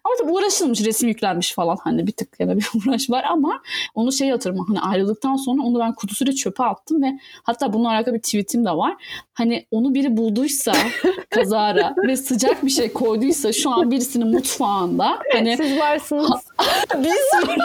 Ama 0.05 0.15
tabii 0.21 0.33
uğraşılmış, 0.33 0.85
resim 0.85 1.09
yüklenmiş 1.09 1.53
falan 1.55 1.79
hani 1.85 2.07
bir 2.07 2.13
tık 2.13 2.41
yana 2.41 2.57
bir 2.57 2.69
uğraş 2.89 3.11
var 3.11 3.25
ama 3.31 3.63
onu 3.95 4.13
şey 4.13 4.31
hatırlıyorum 4.31 4.67
hani 4.69 4.81
ayrıldıktan 4.81 5.37
sonra 5.37 5.63
onu 5.63 5.79
ben 5.79 5.95
kutusuyla 5.95 6.33
çöpe 6.33 6.65
attım 6.65 7.03
ve 7.03 7.19
hatta 7.43 7.73
bununla 7.73 7.89
alakalı 7.91 8.15
bir 8.15 8.21
tweetim 8.23 8.65
de 8.65 8.71
var. 8.71 8.95
Hani 9.35 9.67
onu 9.71 9.95
biri 9.95 10.17
bulduysa 10.17 10.73
kazara 11.31 11.95
ve 12.07 12.17
sıcak 12.17 12.65
bir 12.65 12.71
şey 12.71 12.93
koyduysa 12.93 13.53
şu 13.53 13.71
an 13.71 13.91
birisinin 13.91 14.29
mutfağında 14.29 15.19
hani 15.33 15.57
Siz 15.57 15.79
varsınız. 15.79 16.31
Biz 17.05 17.49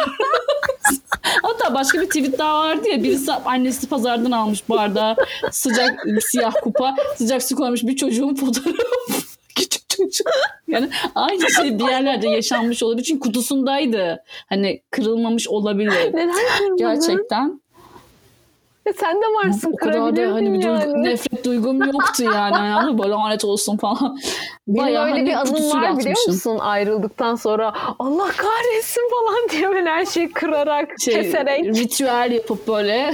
Hatta 1.44 1.74
başka 1.74 2.02
bir 2.02 2.06
tweet 2.06 2.40
daha 2.40 2.60
vardı 2.60 2.90
ya. 2.90 3.04
Birisi 3.04 3.32
annesi 3.32 3.90
pazardan 3.90 4.32
almış 4.32 4.70
bardağı 4.70 5.16
sıcak 5.52 6.06
siyah 6.22 6.54
kupa. 6.64 6.96
Sıcak 7.16 7.44
su 7.44 7.56
koymuş 7.56 7.84
bir 7.84 7.96
çocuğun 7.96 8.36
fotoğrafı. 8.36 8.78
Küçük 9.56 9.90
çocuk. 9.90 10.28
Yani 10.68 10.90
aynı 11.16 11.52
şey 11.52 11.80
bir 11.80 11.88
yerlerde 11.88 12.28
yaşanmış 12.28 12.84
olabilir. 12.84 13.04
Çünkü 13.04 13.20
kutusundaydı. 13.20 14.24
Hani 14.50 14.82
kırılmamış 14.92 15.48
olabilir. 15.48 16.14
Neden 16.14 16.36
kırmadın? 16.58 16.78
gerçekten 16.78 17.61
E, 18.86 18.94
Sen 18.94 19.16
de 19.18 19.26
varsın 19.26 19.72
o 19.74 19.76
kadar 19.76 20.16
da 20.16 20.34
hani 20.34 20.54
bir 20.54 20.62
duygu- 20.62 20.66
yani. 20.80 21.04
nefret 21.04 21.46
duygum 21.46 21.84
yoktu 21.86 22.24
yani 22.24 22.68
yani 22.68 22.98
böyle 22.98 23.10
lanet 23.10 23.46
olsun 23.46 23.78
falan 23.78 24.18
Benim 24.68 24.84
Bayağı 24.86 25.06
öyle 25.06 25.14
hani 25.14 25.26
bir 25.26 25.34
anım 25.34 25.54
var 25.54 25.82
biliyor 25.82 25.90
atmışım. 25.92 26.34
musun? 26.34 26.58
Ayrıldıktan 26.60 27.36
sonra 27.36 27.74
Allah 28.00 28.28
kahretsin 28.28 29.02
falan 29.12 29.50
diye 29.52 29.70
böyle 29.70 29.90
her 29.90 30.06
şeyi 30.06 30.32
kırarak, 30.32 30.90
şey, 31.02 31.14
keserek. 31.14 31.66
ritüel 31.66 32.32
yapıp 32.32 32.68
böyle 32.68 33.14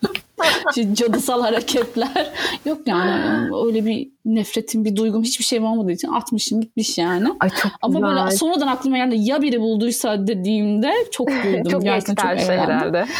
şey, 0.74 0.94
cadısal 0.94 1.42
hareketler. 1.42 2.32
Yok 2.64 2.78
yani 2.86 3.48
öyle 3.66 3.84
bir 3.86 4.08
nefretim, 4.24 4.84
bir 4.84 4.96
duygum 4.96 5.22
hiçbir 5.22 5.44
şeyim 5.44 5.64
olmadığı 5.64 5.92
için 5.92 6.08
atmışım 6.08 6.60
gitmiş 6.60 6.98
yani. 6.98 7.28
Ay 7.40 7.48
çok 7.50 7.72
Ama 7.82 8.00
güzel. 8.00 8.16
böyle 8.16 8.30
sonradan 8.30 8.66
aklıma 8.66 8.96
geldi 8.96 9.16
ya 9.18 9.42
biri 9.42 9.60
bulduysa 9.60 10.26
dediğimde 10.26 10.92
çok 11.12 11.28
güldüm. 11.42 11.64
çok 11.64 11.82
Gerçekten 11.82 12.36
çok 12.36 12.46
şey 12.46 12.56
herhalde. 12.56 13.04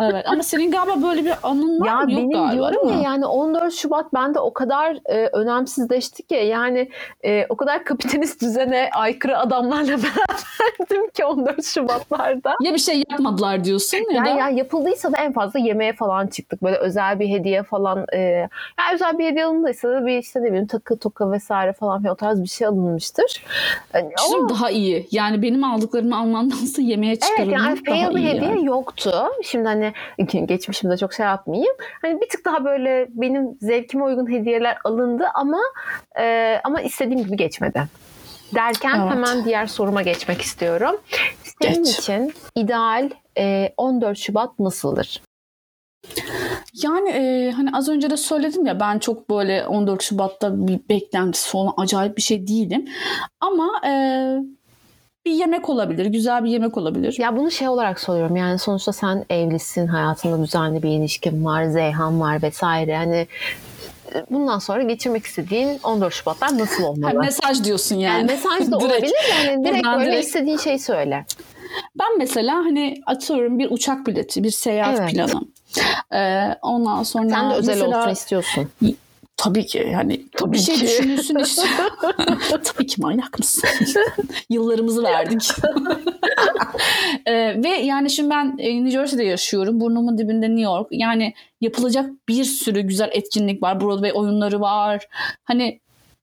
Evet. 0.00 0.24
Ama 0.28 0.42
senin 0.42 0.70
galiba 0.70 1.02
böyle 1.02 1.24
bir 1.24 1.32
anın 1.42 1.80
var 1.80 1.86
Ya 1.86 1.96
mı? 2.00 2.12
Yok 2.12 2.20
benim 2.20 2.30
galiba 2.30 2.70
diyorum 2.72 2.92
ya 2.92 3.00
yani 3.00 3.26
14 3.26 3.74
Şubat 3.74 4.14
bende 4.14 4.40
o 4.40 4.52
kadar 4.52 4.98
e, 5.06 5.26
önemsizleşti 5.26 6.22
ki 6.22 6.34
yani 6.34 6.88
e, 7.24 7.46
o 7.48 7.56
kadar 7.56 7.84
kapitalist 7.84 8.42
düzene 8.42 8.90
aykırı 8.94 9.38
adamlarla 9.38 9.98
beraberdim 10.02 11.10
ki 11.10 11.24
14 11.24 11.64
Şubatlarda. 11.64 12.54
Ya 12.60 12.72
bir 12.74 12.78
şey 12.78 13.02
yapmadılar 13.10 13.64
diyorsun 13.64 13.96
ya, 13.96 14.04
Yani 14.14 14.26
da 14.26 14.38
ya 14.38 14.48
yapıldıysa 14.48 15.12
da 15.12 15.16
en 15.16 15.32
fazla 15.32 15.58
yemeğe 15.58 15.92
falan 15.92 16.26
çıktık. 16.26 16.62
Böyle 16.62 16.76
özel 16.76 17.20
bir 17.20 17.28
hediye 17.28 17.62
falan. 17.62 18.06
E, 18.12 18.18
yani 18.18 18.94
özel 18.94 19.18
bir 19.18 19.24
hediye 19.26 19.44
alındıysa 19.44 19.88
da 19.94 20.06
bir 20.06 20.18
işte 20.18 20.42
ne 20.42 20.46
bileyim 20.46 20.66
takı 20.66 20.98
toka 20.98 21.30
vesaire 21.32 21.72
falan 21.72 21.98
filan 22.00 22.12
o 22.12 22.16
tarz 22.16 22.42
bir 22.42 22.48
şey 22.48 22.66
alınmıştır. 22.66 23.44
Yani, 23.94 24.10
Şimdi 24.26 24.36
ama- 24.36 24.48
daha 24.48 24.70
iyi. 24.70 25.08
Yani 25.10 25.42
benim 25.42 25.64
aldıklarımı 25.64 26.18
almandansa 26.18 26.82
yemeğe 26.82 27.12
Evet 27.12 27.22
çıkarılmak 27.22 27.60
yani 27.60 27.80
daha 28.04 28.10
bir 28.14 28.20
iyi. 28.20 28.28
hediye 28.28 28.50
yani. 28.50 28.66
yoktu. 28.66 29.12
Şimdi 29.44 29.68
hani 29.68 29.92
geçmişimde 30.46 30.96
çok 30.96 31.12
şey 31.12 31.26
yapmayayım. 31.26 31.74
Hani 32.02 32.20
bir 32.20 32.28
tık 32.28 32.44
daha 32.44 32.64
böyle 32.64 33.06
benim 33.10 33.58
zevkime 33.60 34.04
uygun 34.04 34.30
hediyeler 34.32 34.78
alındı 34.84 35.24
ama 35.34 35.58
e, 36.20 36.56
ama 36.64 36.80
istediğim 36.80 37.24
gibi 37.24 37.36
geçmedi. 37.36 37.84
Derken 38.54 39.00
Evet. 39.00 39.10
hemen 39.10 39.44
diğer 39.44 39.66
soruma 39.66 40.02
geçmek 40.02 40.40
istiyorum. 40.40 40.96
Senin 41.62 41.84
Geç. 41.84 41.98
için 41.98 42.34
ideal 42.54 43.10
e, 43.38 43.74
14 43.76 44.18
Şubat 44.18 44.58
nasıldır? 44.58 45.22
Yani 46.82 47.08
e, 47.10 47.52
hani 47.56 47.70
az 47.72 47.88
önce 47.88 48.10
de 48.10 48.16
söyledim 48.16 48.66
ya 48.66 48.80
ben 48.80 48.98
çok 48.98 49.30
böyle 49.30 49.66
14 49.66 50.02
Şubat'ta 50.02 50.66
bir 50.68 50.80
beklentisi 50.88 51.56
olan 51.56 51.74
acayip 51.76 52.16
bir 52.16 52.22
şey 52.22 52.46
değilim. 52.46 52.88
Ama 53.40 53.80
e, 53.86 53.92
bir 55.26 55.32
yemek 55.32 55.68
olabilir, 55.68 56.06
güzel 56.06 56.44
bir 56.44 56.50
yemek 56.50 56.76
olabilir. 56.76 57.16
Ya 57.18 57.36
bunu 57.36 57.50
şey 57.50 57.68
olarak 57.68 58.00
soruyorum. 58.00 58.36
Yani 58.36 58.58
sonuçta 58.58 58.92
sen 58.92 59.24
evlisin, 59.30 59.86
hayatında 59.86 60.42
düzenli 60.42 60.82
bir 60.82 60.88
ilişkin 60.88 61.44
var, 61.44 61.64
Zeyhan 61.64 62.20
var 62.20 62.42
vesaire. 62.42 62.96
Hani 62.96 63.26
e, 64.14 64.26
bundan 64.30 64.58
sonra 64.58 64.82
geçirmek 64.82 65.24
istediğin 65.24 65.80
14 65.82 66.14
Şubatlar 66.14 66.58
nasıl 66.58 66.84
olmalı? 66.84 67.14
Ha, 67.14 67.20
mesaj 67.20 67.64
diyorsun 67.64 67.96
yani. 67.96 68.14
Yani 68.14 68.24
mesaj 68.24 68.70
da 68.70 68.76
olabilir 68.86 69.14
yani 69.46 69.64
direkt 69.64 69.76
Buradan 69.76 69.98
böyle 69.98 70.12
direkt. 70.12 70.26
istediğin 70.26 70.58
şeyi 70.58 70.78
söyle. 70.78 71.24
Ben 71.98 72.18
mesela 72.18 72.56
hani 72.56 73.02
atıyorum 73.06 73.58
bir 73.58 73.70
uçak 73.70 74.06
bileti, 74.06 74.44
bir 74.44 74.50
seyahat 74.50 75.00
Evet. 75.00 75.12
planı. 75.14 75.40
E, 76.14 76.48
ondan 76.62 77.02
sonra 77.02 77.28
Sen 77.28 77.50
de 77.50 77.54
özel 77.54 77.72
mesela 77.74 77.98
olsun 78.00 78.10
istiyorsun. 78.10 78.68
Tabii 79.36 79.66
ki 79.66 79.88
yani 79.92 80.22
Tabii 80.36 80.52
bir 80.52 80.58
şey 80.58 80.74
ki. 80.74 80.80
düşünülsün 80.82 81.38
işte. 81.38 81.62
Tabii 82.64 82.86
ki 82.86 83.00
manyak 83.02 83.38
mısın? 83.38 83.70
Yıllarımızı 84.50 85.02
verdik. 85.02 85.42
Ee, 87.26 87.62
ve 87.64 87.68
yani 87.68 88.10
şimdi 88.10 88.30
ben 88.30 88.54
e, 88.58 88.76
New 88.76 88.90
Jersey'de 88.90 89.24
yaşıyorum. 89.24 89.80
Burnumun 89.80 90.18
dibinde 90.18 90.46
New 90.48 90.60
York. 90.60 90.88
Yani 90.90 91.34
yapılacak 91.60 92.10
bir 92.28 92.44
sürü 92.44 92.80
güzel 92.80 93.08
etkinlik 93.12 93.62
var. 93.62 93.80
Broadway 93.80 94.12
oyunları 94.14 94.60
var. 94.60 95.08
Hani 95.44 95.80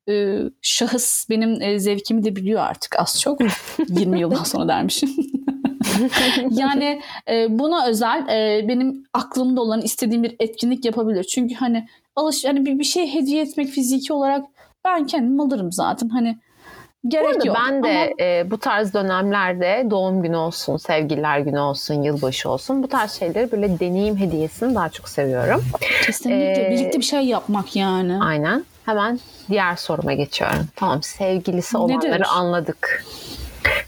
e, 0.10 0.38
şahıs 0.62 1.30
benim 1.30 1.62
e, 1.62 1.80
zevkimi 1.80 2.24
de 2.24 2.36
biliyor 2.36 2.62
artık 2.62 3.00
az 3.00 3.22
çok. 3.22 3.40
20 3.90 4.20
yıldan 4.20 4.44
sonra 4.44 4.68
dermişim. 4.68 5.10
yani 6.52 7.02
e, 7.30 7.60
buna 7.60 7.88
özel 7.88 8.28
e, 8.30 8.68
benim 8.68 9.04
aklımda 9.14 9.62
olan 9.62 9.82
istediğim 9.82 10.24
bir 10.24 10.36
etkinlik 10.40 10.86
yapabilir. 10.86 11.24
Çünkü 11.24 11.56
hani 11.56 11.88
alış 12.16 12.46
hani 12.46 12.66
bir, 12.66 12.80
bir 12.80 12.84
şey 12.84 13.14
hediye 13.14 13.44
etmek 13.44 13.68
fiziki 13.68 14.14
olarak 14.14 14.46
ben 14.86 15.06
kendim 15.06 15.40
alırım 15.40 15.72
zaten. 15.72 16.10
Hani 16.10 16.38
gerek 17.08 17.28
arada 17.28 17.48
yok. 17.48 17.58
ben 17.60 17.84
de 17.84 17.88
Ama 17.88 18.28
e, 18.28 18.52
bu 18.52 18.58
tarz 18.58 18.94
dönemlerde 18.94 19.88
doğum 19.90 20.24
günü 20.24 20.36
olsun, 20.36 20.78
sevgililer 20.78 21.40
günü 21.40 21.60
olsun, 21.60 22.04
yılbaşı 22.04 22.50
olsun 22.50 22.84
bu 22.84 22.88
tarz 22.88 23.12
şeyleri 23.12 23.52
böyle 23.52 23.80
deneyim 23.80 24.18
hediyesini 24.18 24.76
daha 24.76 24.90
çok 24.90 25.10
seviyorum. 25.10 25.64
kesinlikle 26.06 26.68
e, 26.68 26.72
birlikte 26.72 26.98
bir 27.00 27.04
şey 27.04 27.22
yapmak 27.22 27.76
yani. 27.76 28.24
Aynen. 28.24 28.66
Hemen 28.86 29.20
diğer 29.50 29.76
soruma 29.76 30.14
geçiyorum. 30.14 30.68
Tamam 30.76 31.04
sevgilisi 31.04 31.78
olanları 31.78 32.12
Nedir? 32.12 32.26
anladık. 32.36 33.06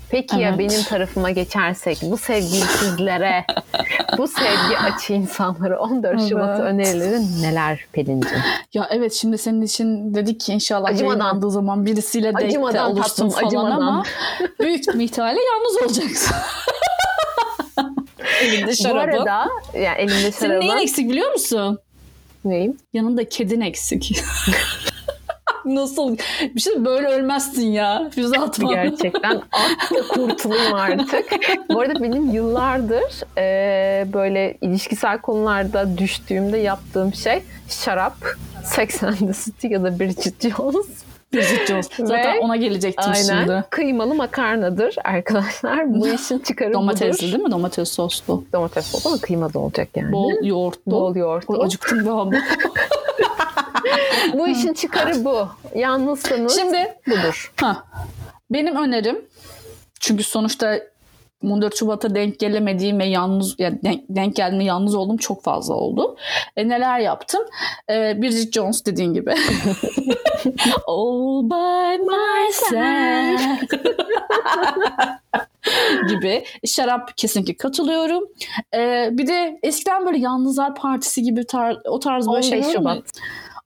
Peki 0.10 0.40
ya 0.40 0.50
Evet. 0.50 0.60
benim 0.60 0.84
tarafıma 0.84 1.32
geçersek 1.32 1.98
bu 2.02 2.18
sevgilisizlere, 2.18 3.46
bu 4.18 4.28
sevgi 4.28 4.78
açı 4.94 5.14
insanlara 5.14 5.80
14 5.80 6.30
Şubat 6.30 6.50
Evet. 6.60 6.60
önerilerin 6.74 7.42
neler 7.42 7.86
Pelin'cim? 7.92 8.38
Ya 8.74 8.88
evet 8.92 9.14
şimdi 9.14 9.38
senin 9.38 9.62
için 9.62 10.14
dedik 10.14 10.40
ki 10.40 10.54
inşallah 10.54 10.90
Acımadan. 10.90 11.50
zaman 11.50 11.86
birisiyle 11.86 12.32
Acımadan 12.36 12.92
olursun 12.92 13.02
tatlım, 13.10 13.30
falan 13.30 13.48
acımadan. 13.48 13.72
ama 13.72 14.04
büyük 14.60 14.88
bir 14.94 15.00
ihtimalle 15.04 15.40
yalnız 15.54 15.82
olacaksın. 15.98 16.36
Elinde 18.42 18.72
Bu 18.72 18.76
şarabı. 18.76 19.00
arada 19.18 19.48
yani 19.74 19.98
elimde 19.98 20.32
Senin 20.32 20.60
neyin 20.60 20.70
şarabı. 20.72 20.84
eksik 20.84 21.10
biliyor 21.10 21.32
musun? 21.32 21.80
Neyim? 22.46 22.78
Yanında 22.94 23.30
kedin 23.30 23.62
eksik. 23.62 24.24
Nasıl? 25.65 26.17
Bir 26.55 26.60
şey 26.62 26.86
böyle 26.86 27.08
ölmezsin 27.08 27.67
ya. 27.72 28.10
Füze 28.15 28.39
atma. 28.39 28.74
Gerçekten 28.74 29.36
at 29.51 30.08
kurtulayım 30.10 30.74
artık. 30.74 31.25
Bu 31.70 31.79
arada 31.79 32.03
benim 32.03 32.32
yıllardır 32.32 33.38
e, 33.38 34.13
böyle 34.13 34.58
ilişkisel 34.62 35.17
konularda 35.17 35.98
düştüğümde 35.98 36.58
yaptığım 36.58 37.13
şey 37.13 37.43
şarap, 37.70 38.13
Sex 38.65 39.03
and 39.03 39.17
the 39.17 39.34
City 39.46 39.67
ya 39.67 39.84
da 39.84 40.00
Bridget 40.00 40.41
Jones. 40.41 40.88
Bridget 41.34 41.67
Jones. 41.67 41.89
Zaten 42.00 42.36
Ve- 42.36 42.39
ona 42.39 42.55
gelecektim 42.55 43.12
Aynen. 43.13 43.39
şimdi. 43.43 43.63
Kıymalı 43.70 44.15
makarnadır 44.15 44.96
arkadaşlar. 45.03 45.93
Bu 45.93 46.08
işin 46.15 46.39
çıkarı 46.39 46.74
Domatesli 46.74 47.24
budur. 47.27 47.34
değil 47.34 47.43
mi? 47.43 47.51
Domates 47.51 47.89
soslu. 47.91 48.43
Domates 48.53 48.96
oldu 48.96 49.03
ama 49.05 49.17
kıyma 49.17 49.53
da 49.53 49.60
olacak 49.60 49.88
yani. 49.96 50.12
Bol 50.12 50.32
yoğurtlu. 50.43 50.91
Bol 50.91 51.15
yoğurtlu. 51.15 51.53
Oy, 51.60 51.65
Acıktım 51.65 52.05
ya. 52.05 52.41
Bu 54.33 54.48
işin 54.48 54.74
çıkarı 54.74 55.25
bu. 55.25 55.48
Yalnızsanız 55.75 56.55
Şimdi 56.55 56.95
budur. 57.07 57.51
ha, 57.62 57.83
benim 58.50 58.75
önerim 58.75 59.25
çünkü 60.00 60.24
sonuçta 60.24 60.79
14 61.44 61.76
Şubat'a 61.78 62.16
denk 62.16 62.40
gelemediğim 62.40 63.00
ve 63.00 63.06
yalnız 63.06 63.56
yani 63.60 63.80
denk, 63.84 64.02
denk 64.10 64.36
geldiğimde 64.36 64.64
yalnız 64.64 64.96
olduğum 64.96 65.18
çok 65.18 65.44
fazla 65.44 65.74
oldu. 65.74 66.16
E, 66.56 66.70
neler 66.70 67.00
yaptım? 67.00 67.42
E, 67.90 68.22
Bridget 68.22 68.54
Jones 68.54 68.86
dediğin 68.86 69.14
gibi. 69.14 69.34
All 70.88 71.44
by 71.50 71.98
myself. 72.04 73.62
gibi. 76.10 76.44
Şarap 76.68 77.18
kesinlikle 77.18 77.58
katılıyorum. 77.58 78.24
E, 78.76 79.10
bir 79.12 79.28
de 79.28 79.60
eskiden 79.64 80.06
böyle 80.06 80.18
Yalnızlar 80.18 80.76
Partisi 80.76 81.24
gibi 81.24 81.42
tar- 81.42 81.88
o 81.88 82.00
tarz 82.00 82.27
böyle 82.27 82.38
15 82.38 82.46
şeyler 82.46 82.66
olur 82.66 82.75
mu? 82.75 82.90
Şubat. 82.96 83.06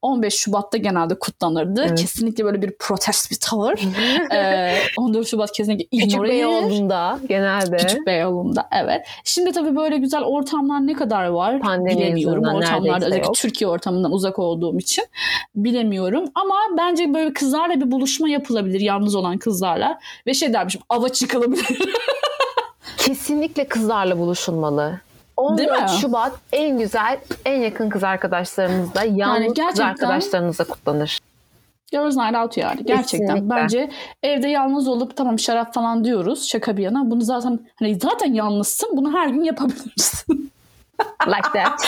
15 0.01 0.33
Şubat'ta 0.33 0.77
genelde 0.77 1.19
kutlanırdı. 1.19 1.85
Evet. 1.87 1.99
Kesinlikle 1.99 2.45
böyle 2.45 2.61
bir 2.61 2.77
protest 2.79 3.31
bir 3.31 3.37
tavır. 3.39 3.79
ee, 4.33 4.77
14 4.97 5.27
Şubat 5.27 5.51
kesinlikle 5.51 5.85
Küçük 5.85 6.11
ignore 6.11 6.27
edilir. 6.27 6.39
Beyoğlu'nda 6.39 7.19
genelde. 7.27 7.77
Küçük 7.77 8.07
Beyoğlu'nda 8.07 8.69
evet. 8.83 9.07
Şimdi 9.23 9.51
tabii 9.51 9.75
böyle 9.75 9.97
güzel 9.97 10.23
ortamlar 10.23 10.87
ne 10.87 10.93
kadar 10.93 11.25
var 11.25 11.59
Pandemi 11.59 11.99
bilemiyorum. 11.99 12.43
Ortamlarda 12.43 13.05
özellikle 13.05 13.27
yok. 13.27 13.35
Türkiye 13.35 13.67
ortamından 13.67 14.11
uzak 14.11 14.39
olduğum 14.39 14.77
için 14.77 15.05
bilemiyorum. 15.55 16.25
Ama 16.35 16.55
bence 16.77 17.13
böyle 17.13 17.33
kızlarla 17.33 17.75
bir 17.75 17.91
buluşma 17.91 18.29
yapılabilir 18.29 18.79
yalnız 18.79 19.15
olan 19.15 19.37
kızlarla. 19.37 19.99
Ve 20.27 20.33
şey 20.33 20.53
dermişim 20.53 20.81
ava 20.89 21.09
çıkılabilir. 21.09 21.67
Kesinlikle 22.97 23.67
kızlarla 23.67 24.19
buluşulmalı. 24.19 24.99
Değil 25.57 25.69
14 25.69 25.81
mi? 25.91 25.97
Şubat 26.01 26.31
en 26.51 26.77
güzel, 26.77 27.19
en 27.45 27.61
yakın 27.61 27.89
kız 27.89 28.03
arkadaşlarınızla, 28.03 29.03
yalnız 29.03 29.45
kız 29.45 29.53
gerçekten- 29.53 29.87
arkadaşlarınızla 29.87 30.63
kutlanır. 30.63 31.19
Girls 31.91 32.15
Night 32.17 32.35
Out 32.35 32.57
yani 32.57 32.83
gerçekten. 32.85 33.27
Kesinlikle. 33.27 33.55
Bence 33.55 33.89
evde 34.23 34.47
yalnız 34.47 34.87
olup 34.87 35.17
tamam 35.17 35.39
şarap 35.39 35.73
falan 35.73 36.03
diyoruz 36.03 36.47
şaka 36.47 36.77
bir 36.77 36.83
yana. 36.83 37.11
Bunu 37.11 37.21
zaten 37.21 37.59
hani 37.79 37.99
zaten 37.99 38.33
yalnızsın 38.33 38.89
bunu 38.97 39.13
her 39.13 39.27
gün 39.27 39.43
yapabilirsin. 39.43 40.51
Like 41.27 41.49
that. 41.53 41.87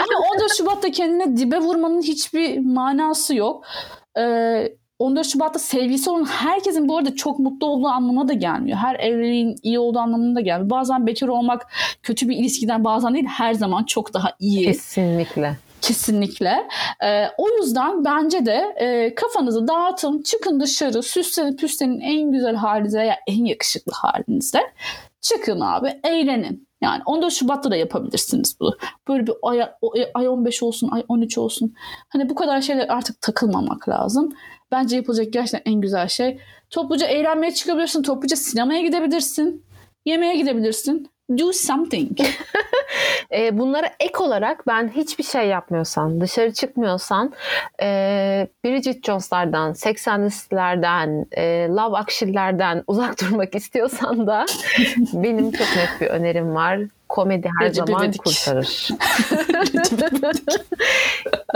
Ama 0.00 0.26
14 0.34 0.56
Şubat'ta 0.56 0.90
kendine 0.90 1.36
dibe 1.36 1.58
vurmanın 1.58 2.02
hiçbir 2.02 2.58
manası 2.58 3.34
yok. 3.34 3.64
Ee, 4.18 4.72
14 5.02 5.26
Şubat'ta 5.26 5.58
sevgisi 5.58 6.10
olan 6.10 6.24
herkesin 6.24 6.88
bu 6.88 6.98
arada 6.98 7.14
çok 7.14 7.38
mutlu 7.38 7.66
olduğu 7.66 7.88
anlamına 7.88 8.28
da 8.28 8.32
gelmiyor. 8.32 8.78
Her 8.78 8.94
evliliğin 8.94 9.56
iyi 9.62 9.78
olduğu 9.78 9.98
anlamına 9.98 10.34
da 10.34 10.40
gelmiyor. 10.40 10.70
Bazen 10.70 11.06
bekar 11.06 11.28
olmak 11.28 11.66
kötü 12.02 12.28
bir 12.28 12.36
ilişkiden 12.36 12.84
bazen 12.84 13.14
değil 13.14 13.26
her 13.26 13.54
zaman 13.54 13.84
çok 13.84 14.14
daha 14.14 14.32
iyi. 14.38 14.64
Kesinlikle. 14.64 15.56
Kesinlikle. 15.80 16.68
Ee, 17.04 17.26
o 17.38 17.48
yüzden 17.48 18.04
bence 18.04 18.46
de 18.46 18.74
e, 18.76 19.14
kafanızı 19.14 19.68
dağıtın, 19.68 20.22
çıkın 20.22 20.60
dışarı, 20.60 21.02
süslenin 21.02 21.56
püslenin 21.56 22.00
en 22.00 22.32
güzel 22.32 22.54
halinize 22.54 23.04
ya 23.04 23.16
en 23.26 23.44
yakışıklı 23.44 23.92
halinizde. 23.94 24.60
Çıkın 25.20 25.60
abi, 25.60 26.00
eğlenin. 26.04 26.68
Yani 26.82 27.02
14 27.06 27.32
Şubat'ta 27.32 27.70
da 27.70 27.76
yapabilirsiniz 27.76 28.56
bunu. 28.60 28.76
Böyle 29.08 29.26
bir 29.26 29.34
ay, 29.42 29.62
ay 30.14 30.28
15 30.28 30.62
olsun, 30.62 30.88
ay 30.88 31.04
13 31.08 31.38
olsun. 31.38 31.74
Hani 32.08 32.28
bu 32.28 32.34
kadar 32.34 32.60
şeyler 32.60 32.88
artık 32.88 33.20
takılmamak 33.20 33.88
lazım. 33.88 34.32
Bence 34.72 34.96
yapılacak 34.96 35.32
gerçekten 35.32 35.72
en 35.72 35.80
güzel 35.80 36.08
şey. 36.08 36.38
Topluca 36.70 37.06
eğlenmeye 37.06 37.54
çıkabilirsin, 37.54 38.02
topluca 38.02 38.36
sinemaya 38.36 38.82
gidebilirsin, 38.82 39.64
yemeğe 40.04 40.36
gidebilirsin. 40.36 41.10
Do 41.38 41.52
something. 41.52 42.18
Ee, 43.32 43.58
bunlara 43.58 43.90
ek 44.00 44.18
olarak 44.18 44.66
ben 44.66 44.88
hiçbir 44.88 45.24
şey 45.24 45.48
yapmıyorsan, 45.48 46.20
dışarı 46.20 46.52
çıkmıyorsan, 46.52 47.32
e, 47.82 48.48
Bridget 48.64 49.06
Jones'lardan, 49.06 49.72
Sex 49.72 50.08
and 50.08 50.28
the 50.30 50.36
City'lerden, 50.36 51.26
e, 51.32 51.68
Love 51.68 51.96
Actually'lerden 51.96 52.84
uzak 52.86 53.20
durmak 53.20 53.54
istiyorsan 53.54 54.26
da 54.26 54.46
benim 55.12 55.52
çok 55.52 55.66
net 55.76 56.00
bir 56.00 56.06
önerim 56.06 56.54
var. 56.54 56.80
Komedi 57.12 57.50
her 57.60 57.68
Recep 57.68 57.86
zaman 57.86 58.04
İvedik. 58.04 58.24
kurtarır. 58.24 58.88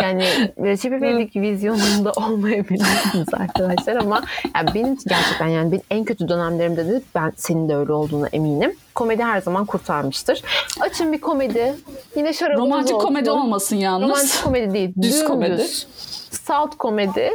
Yani 0.01 0.25
Recep 0.59 0.93
İvedik 0.93 1.37
vizyonunda 1.37 2.13
olmayabilirsiniz 2.17 3.29
arkadaşlar 3.35 3.97
ama 3.97 4.23
yani 4.57 4.75
benim 4.75 4.97
gerçekten 5.07 5.47
yani 5.47 5.73
benim 5.73 5.83
en 5.91 6.05
kötü 6.05 6.29
dönemlerimde 6.29 6.89
de 6.89 7.03
ben 7.15 7.33
senin 7.37 7.69
de 7.69 7.77
öyle 7.77 7.93
olduğuna 7.93 8.29
eminim. 8.29 8.77
Komedi 8.95 9.23
her 9.25 9.41
zaman 9.41 9.67
kurtarmıştır. 9.67 10.43
Açın 10.81 11.13
bir 11.13 11.21
komedi. 11.21 11.75
Yine 12.17 12.33
şarabınız 12.33 12.61
Romantik 12.67 12.95
olsun. 12.95 13.07
komedi 13.07 13.31
olmasın 13.31 13.77
yalnız. 13.77 14.09
Romantik 14.09 14.45
komedi 14.45 14.75
değil. 14.75 14.89
Düz 14.89 15.13
dümdüz. 15.13 15.25
komedi. 15.25 15.63
Salt 16.31 16.77
komedi. 16.79 17.31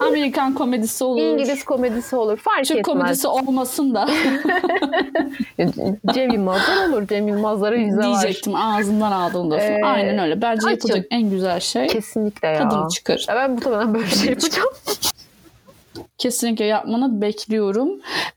Amerikan 0.00 0.54
komedisi 0.54 1.04
olur. 1.04 1.20
İngiliz 1.20 1.64
komedisi 1.64 2.16
olur. 2.16 2.36
Fark 2.36 2.64
Türk 2.64 2.78
etmez. 2.78 2.84
komedisi 2.96 3.28
olmasın 3.28 3.94
da 3.94 4.08
Cem 6.14 6.30
Yılmazlar 6.32 6.88
olur. 6.88 7.06
Cem 7.08 7.28
Yılmazlara 7.28 7.76
yüze 7.76 7.96
var. 7.96 8.02
diyecektim 8.04 8.54
ağzından 8.54 9.12
aldığım 9.12 9.50
lafı. 9.50 9.64
Ee, 9.64 9.80
Aynen 9.84 10.18
öyle. 10.18 10.42
Bence 10.42 10.58
açın. 10.66 10.70
yapılacak 10.70 11.06
en 11.10 11.30
güzel 11.30 11.60
şey 11.60 11.86
Kesinlikle 11.86 12.48
ya. 12.48 12.68
tadını 12.68 12.88
çıkar. 12.88 13.24
Ya 13.28 13.34
Ben 13.36 13.50
muhtemelen 13.50 13.94
böyle 13.94 14.04
bir 14.06 14.10
şey 14.10 14.28
yapacağım. 14.28 14.68
Kesinlikle 16.18 16.64
yapmanı 16.64 17.20
bekliyorum. 17.20 17.88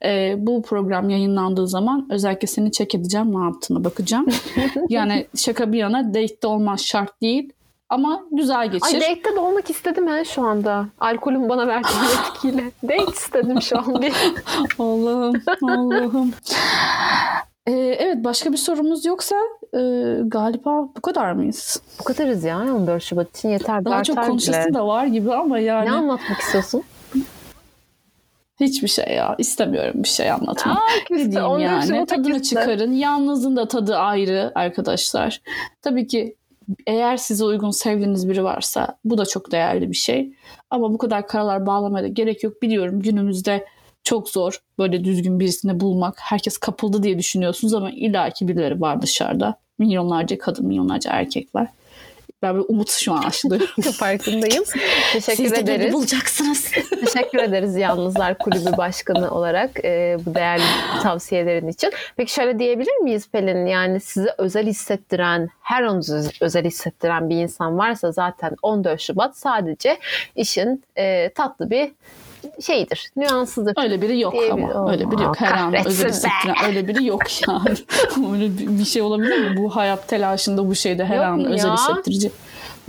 Ee, 0.06 0.36
bu 0.38 0.62
program 0.62 1.10
yayınlandığı 1.10 1.68
zaman 1.68 2.08
özellikle 2.12 2.48
seni 2.48 2.72
çek 2.72 2.96
edeceğim. 2.96 3.40
Ne 3.40 3.44
yaptığını 3.46 3.84
bakacağım. 3.84 4.26
yani 4.90 5.28
şaka 5.36 5.72
bir 5.72 5.78
yana 5.78 6.08
date'de 6.14 6.48
olman 6.48 6.76
şart 6.76 7.22
değil. 7.22 7.54
Ama 7.90 8.24
güzel 8.32 8.72
geçir. 8.72 8.96
Ay 8.96 9.02
date'de 9.02 9.36
de 9.36 9.40
olmak 9.40 9.70
istedim 9.70 10.08
ben 10.08 10.24
şu 10.24 10.42
anda. 10.48 10.86
Alkolün 11.00 11.50
bana 11.50 11.68
verdiği 11.68 11.90
etkiyle. 12.30 12.72
Date 12.84 13.12
istedim 13.12 13.62
şu 13.62 13.78
an 13.78 14.02
bir. 14.02 14.14
Allah'ım, 14.80 15.42
Allah'ım. 15.62 16.34
Ee, 17.68 17.72
evet 17.72 18.24
başka 18.24 18.52
bir 18.52 18.58
sorumuz 18.58 19.06
yoksa 19.06 19.36
e, 19.74 19.80
galiba 20.26 20.82
bu 20.98 21.02
kadar 21.02 21.32
mıyız? 21.32 21.82
Bu 22.00 22.04
kadarız 22.04 22.44
ya 22.44 22.58
14 22.60 23.04
Şubat 23.04 23.38
için 23.38 23.50
yeter. 23.50 23.86
Daha 23.86 24.04
çok 24.04 24.24
konuşası 24.24 24.74
da 24.74 24.88
var 24.88 25.06
gibi 25.06 25.34
ama 25.34 25.60
yani. 25.60 25.86
Ne 25.86 25.92
anlatmak 25.92 26.40
istiyorsun? 26.40 26.84
Hiçbir 28.60 28.88
şey 28.88 29.16
ya. 29.16 29.36
İstemiyorum 29.38 30.04
bir 30.04 30.08
şey 30.08 30.32
anlatmak. 30.32 30.78
Aa, 30.78 30.82
Ne 31.10 31.18
diyeyim 31.18 31.44
14 31.46 31.62
yani? 31.62 32.06
Tadını 32.06 32.42
çıkarın. 32.42 32.92
Yalnızlığın 32.94 33.56
da 33.56 33.68
tadı 33.68 33.96
ayrı 33.98 34.52
arkadaşlar. 34.56 35.42
Tabii 35.82 36.08
ki 36.08 36.36
eğer 36.88 37.18
size 37.18 37.44
uygun 37.44 37.72
sevdiğiniz 37.72 38.30
biri 38.30 38.44
varsa 38.44 38.98
bu 39.06 39.18
da 39.18 39.26
çok 39.26 39.52
değerli 39.52 39.90
bir 39.90 39.96
şey. 39.96 40.34
Ama 40.70 40.94
bu 40.94 40.98
kadar 40.98 41.28
karalar 41.28 41.66
bağlamaya 41.66 42.04
da 42.04 42.08
gerek 42.08 42.44
yok. 42.44 42.62
Biliyorum 42.62 43.02
günümüzde 43.02 43.66
çok 44.04 44.30
zor 44.30 44.62
böyle 44.80 45.04
düzgün 45.04 45.40
birisini 45.40 45.80
bulmak. 45.80 46.16
Herkes 46.20 46.58
kapıldı 46.58 47.04
diye 47.04 47.20
düşünüyorsunuz 47.20 47.74
ama 47.74 47.92
illaki 47.92 48.48
birileri 48.48 48.82
var 48.82 49.02
dışarıda. 49.02 49.56
Milyonlarca 49.80 50.38
kadın, 50.38 50.66
milyonlarca 50.66 51.12
erkek 51.12 51.56
var. 51.56 51.68
Ben 52.42 52.54
böyle 52.54 52.66
umut 52.68 52.92
şu 52.92 53.14
an 53.14 53.24
aşılıyorum. 53.24 53.68
Farkındayım. 54.00 54.64
Teşekkür 55.14 55.44
Siz 55.44 55.52
de 55.52 55.60
ederiz. 55.60 55.94
bulacaksınız. 55.94 56.72
Teşekkür 57.06 57.40
ederiz 57.40 57.76
Yalnızlar 57.76 58.38
Kulübü 58.38 58.78
Başkanı 58.78 59.32
olarak 59.32 59.86
e, 59.86 60.18
bu 60.26 60.36
değerli 60.36 60.64
tavsiyelerin 61.04 61.68
için. 61.68 61.92
Peki 62.18 62.34
şöyle 62.34 62.60
diyebilir 62.60 62.98
miyiz 62.98 63.30
Pelin? 63.32 63.66
Yani 63.66 64.00
size 64.00 64.36
özel 64.38 64.66
hissettiren, 64.66 65.50
her 65.62 65.84
an 65.84 65.98
öz- 65.98 66.42
özel 66.42 66.66
hissettiren 66.66 67.30
bir 67.30 67.36
insan 67.36 67.78
varsa 67.78 68.12
zaten 68.12 68.56
14 68.62 69.02
Şubat 69.02 69.38
sadece 69.38 69.98
işin 70.36 70.84
e, 70.98 71.30
tatlı 71.30 71.70
bir 71.70 71.92
şeyidir, 72.66 73.12
nüansıdır. 73.16 73.74
Öyle 73.84 74.02
biri 74.02 74.20
yok 74.20 74.34
Diye 74.34 74.44
bir- 74.58 74.64
ama. 74.76 74.92
Öyle 74.92 75.12
biri 75.12 75.24
yok. 75.24 75.42
Her 75.42 75.52
an 75.58 75.74
özel 75.88 76.12
öyle 76.68 76.88
biri 76.88 77.06
yok 77.06 77.22
yani. 77.48 77.76
öyle 78.34 78.58
bir 78.58 78.80
bir 78.80 78.86
şey 78.86 79.02
olabilir 79.02 79.50
mi? 79.50 79.58
Bu 79.58 79.76
hayat 79.76 80.08
telaşında 80.08 80.68
bu 80.70 80.76
şeyde 80.76 81.06
her 81.06 81.16
Yok 81.16 81.26
an 81.26 81.40
mu 81.40 81.48
özel 81.48 81.68
ya? 81.68 81.74
hissettirici. 81.74 82.32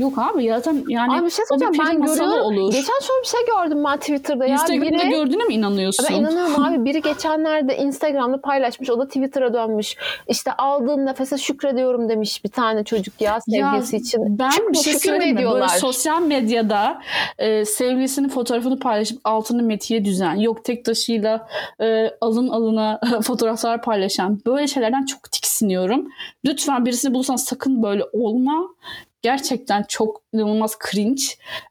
Yok 0.00 0.18
abi 0.18 0.48
zaten 0.48 0.84
yani 0.88 1.12
Ay 1.12 1.24
bir 1.24 1.30
şey 1.30 1.44
söyleyeceğim 1.48 1.88
ben 1.88 2.02
görüyorum. 2.02 2.44
olur. 2.44 2.72
Geçen 2.72 3.00
şöyle 3.00 3.22
bir 3.22 3.28
şey 3.28 3.40
gördüm 3.46 3.84
ben 3.84 3.96
Twitter'da. 3.96 4.46
Ya 4.46 4.52
Instagram'da 4.52 4.98
biri... 4.98 5.10
gördüğüne 5.10 5.44
mi 5.44 5.54
inanıyorsun? 5.54 6.06
Ben 6.10 6.14
inanıyorum 6.14 6.64
abi 6.64 6.84
biri 6.84 7.02
geçenlerde 7.02 7.76
Instagram'da 7.76 8.40
paylaşmış 8.40 8.90
o 8.90 8.98
da 8.98 9.06
Twitter'a 9.06 9.54
dönmüş. 9.54 9.96
İşte 10.28 10.52
aldığın 10.52 11.06
nefese 11.06 11.38
şükrediyorum 11.38 12.08
demiş 12.08 12.44
bir 12.44 12.48
tane 12.48 12.84
çocuk 12.84 13.20
ya 13.20 13.38
sevgilisi 13.40 13.96
için. 13.96 14.38
Ben 14.38 14.50
Çok 14.50 14.72
bir 14.72 14.78
şey 14.78 14.98
söyleyeyim 14.98 15.36
mi? 15.36 15.44
Böyle 15.52 15.68
sosyal 15.68 16.22
medyada 16.22 17.00
e, 17.38 17.64
sevgilisinin 17.64 18.28
fotoğrafını 18.28 18.78
paylaşıp 18.78 19.20
altını 19.24 19.62
metiye 19.62 20.04
düzen, 20.04 20.34
yok 20.34 20.64
tek 20.64 20.84
taşıyla 20.84 21.48
e, 21.80 22.10
alın 22.20 22.48
alına 22.48 23.00
fotoğraflar 23.22 23.82
paylaşan 23.82 24.40
böyle 24.46 24.66
şeylerden 24.66 25.04
çok 25.04 25.32
tiksiniyorum. 25.32 26.08
Lütfen 26.44 26.86
birisini 26.86 27.14
bulursan 27.14 27.36
sakın 27.36 27.82
böyle 27.82 28.04
olma. 28.12 28.68
Gerçekten 29.22 29.82
çok 29.88 30.22
inanılmaz 30.32 30.78
cringe. 30.90 31.22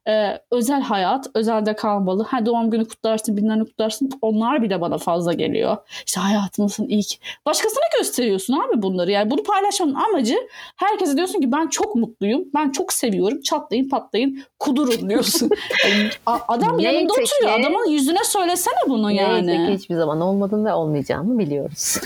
E, 0.08 0.40
özel 0.52 0.82
hayat, 0.82 1.28
özelde 1.34 1.76
kalmalı. 1.76 2.24
Ha 2.24 2.46
doğum 2.46 2.72
günü 2.72 2.88
kutlarsın, 2.88 3.36
ne 3.36 3.64
kutlarsın. 3.64 4.10
Onlar 4.22 4.62
bile 4.62 4.82
bana 4.82 4.98
fazla 4.98 5.34
geliyor. 5.34 5.78
İşte 6.06 6.20
hayatımızın 6.22 6.88
ilk. 6.88 7.08
Başkasına 7.46 7.84
gösteriyorsun 7.98 8.54
abi 8.54 8.82
bunları. 8.82 9.12
Yani 9.12 9.32
bunu 9.32 9.44
paylaşmanın 9.44 9.94
amacı 9.94 10.36
herkese 10.76 11.18
diyorsun 11.18 11.42
ki 11.42 11.52
ben 11.52 11.68
çok 11.68 11.96
mutluyum, 11.96 12.46
ben 12.56 12.70
çok 12.70 12.94
seviyorum, 12.94 13.42
çatlayın 13.42 13.90
patlayın, 13.90 14.44
kudurun 14.60 15.10
diyorsun. 15.10 15.50
Yani 15.90 16.10
Adam 16.26 16.78
Neyse 16.78 16.96
yanında 16.96 17.14
oturuyor. 17.14 17.60
Adamın 17.60 17.90
yüzüne 17.90 18.24
söylesene 18.24 18.76
bunu 18.88 19.12
yani. 19.12 19.48
Neyse 19.48 19.66
ki 19.66 19.78
hiçbir 19.78 19.96
zaman 19.96 20.22
olmadığını 20.22 20.66
ve 20.66 20.74
olmayacağını 20.74 21.40
biliyoruz. 21.40 21.98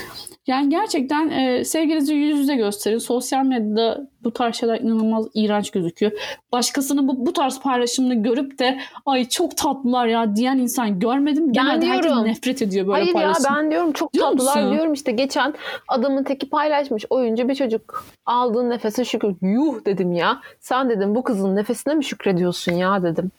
Yani 0.46 0.68
gerçekten 0.68 1.30
e, 1.30 1.64
sevginizi 1.64 2.14
yüz 2.14 2.38
yüze 2.38 2.56
gösterin. 2.56 2.98
Sosyal 2.98 3.44
medyada 3.44 4.08
bu 4.24 4.30
tarz 4.30 4.56
şeyler 4.56 4.80
inanılmaz 4.80 5.26
iğrenç 5.34 5.70
gözüküyor. 5.70 6.12
Başkasının 6.52 7.08
bu, 7.08 7.26
bu 7.26 7.32
tarz 7.32 7.60
paylaşımını 7.60 8.14
görüp 8.22 8.58
de 8.58 8.78
ay 9.06 9.28
çok 9.28 9.56
tatlılar 9.56 10.06
ya 10.06 10.36
diyen 10.36 10.58
insan 10.58 10.98
görmedim. 10.98 11.52
Genelde 11.52 11.86
herkes 11.86 12.04
diyorum. 12.04 12.24
nefret 12.24 12.62
ediyor 12.62 12.86
böyle 12.86 12.94
Hayır 12.96 13.06
ya 13.06 13.12
paylaşım. 13.12 13.44
ben 13.54 13.70
diyorum 13.70 13.92
çok 13.92 14.12
Diyor 14.14 14.26
tatlılar 14.30 14.56
musun? 14.56 14.72
diyorum 14.72 14.92
işte 14.92 15.12
geçen 15.12 15.54
adamın 15.88 16.24
teki 16.24 16.48
paylaşmış 16.48 17.04
oyuncu 17.10 17.48
bir 17.48 17.54
çocuk 17.54 18.04
aldığın 18.26 18.70
nefese 18.70 19.04
şükür 19.04 19.34
yuh 19.42 19.84
dedim 19.86 20.12
ya 20.12 20.40
sen 20.60 20.90
dedim 20.90 21.14
bu 21.14 21.24
kızın 21.24 21.56
nefesine 21.56 21.94
mi 21.94 22.04
şükrediyorsun 22.04 22.72
ya 22.72 23.02
dedim 23.02 23.30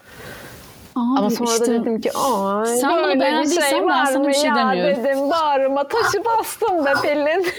Abi 0.95 1.19
ama 1.19 1.29
sonra 1.29 1.51
işte- 1.51 1.65
da 1.65 1.81
dedim 1.81 2.01
ki 2.01 2.11
ay 2.13 2.65
Sen 2.65 2.89
bunu 2.89 3.03
böyle 3.03 3.15
bir 3.15 3.19
beğendiysen 3.19 3.69
şey 3.69 3.87
ben 3.87 4.05
sana 4.05 4.19
mı 4.19 4.27
bir 4.27 4.33
şey 4.33 4.49
ya 4.49 4.55
demiyorum. 4.55 5.03
dedim 5.03 5.29
bağrıma 5.29 5.87
taşı 5.87 6.25
bastım 6.25 6.85
be 6.85 6.93
Pelin 7.03 7.45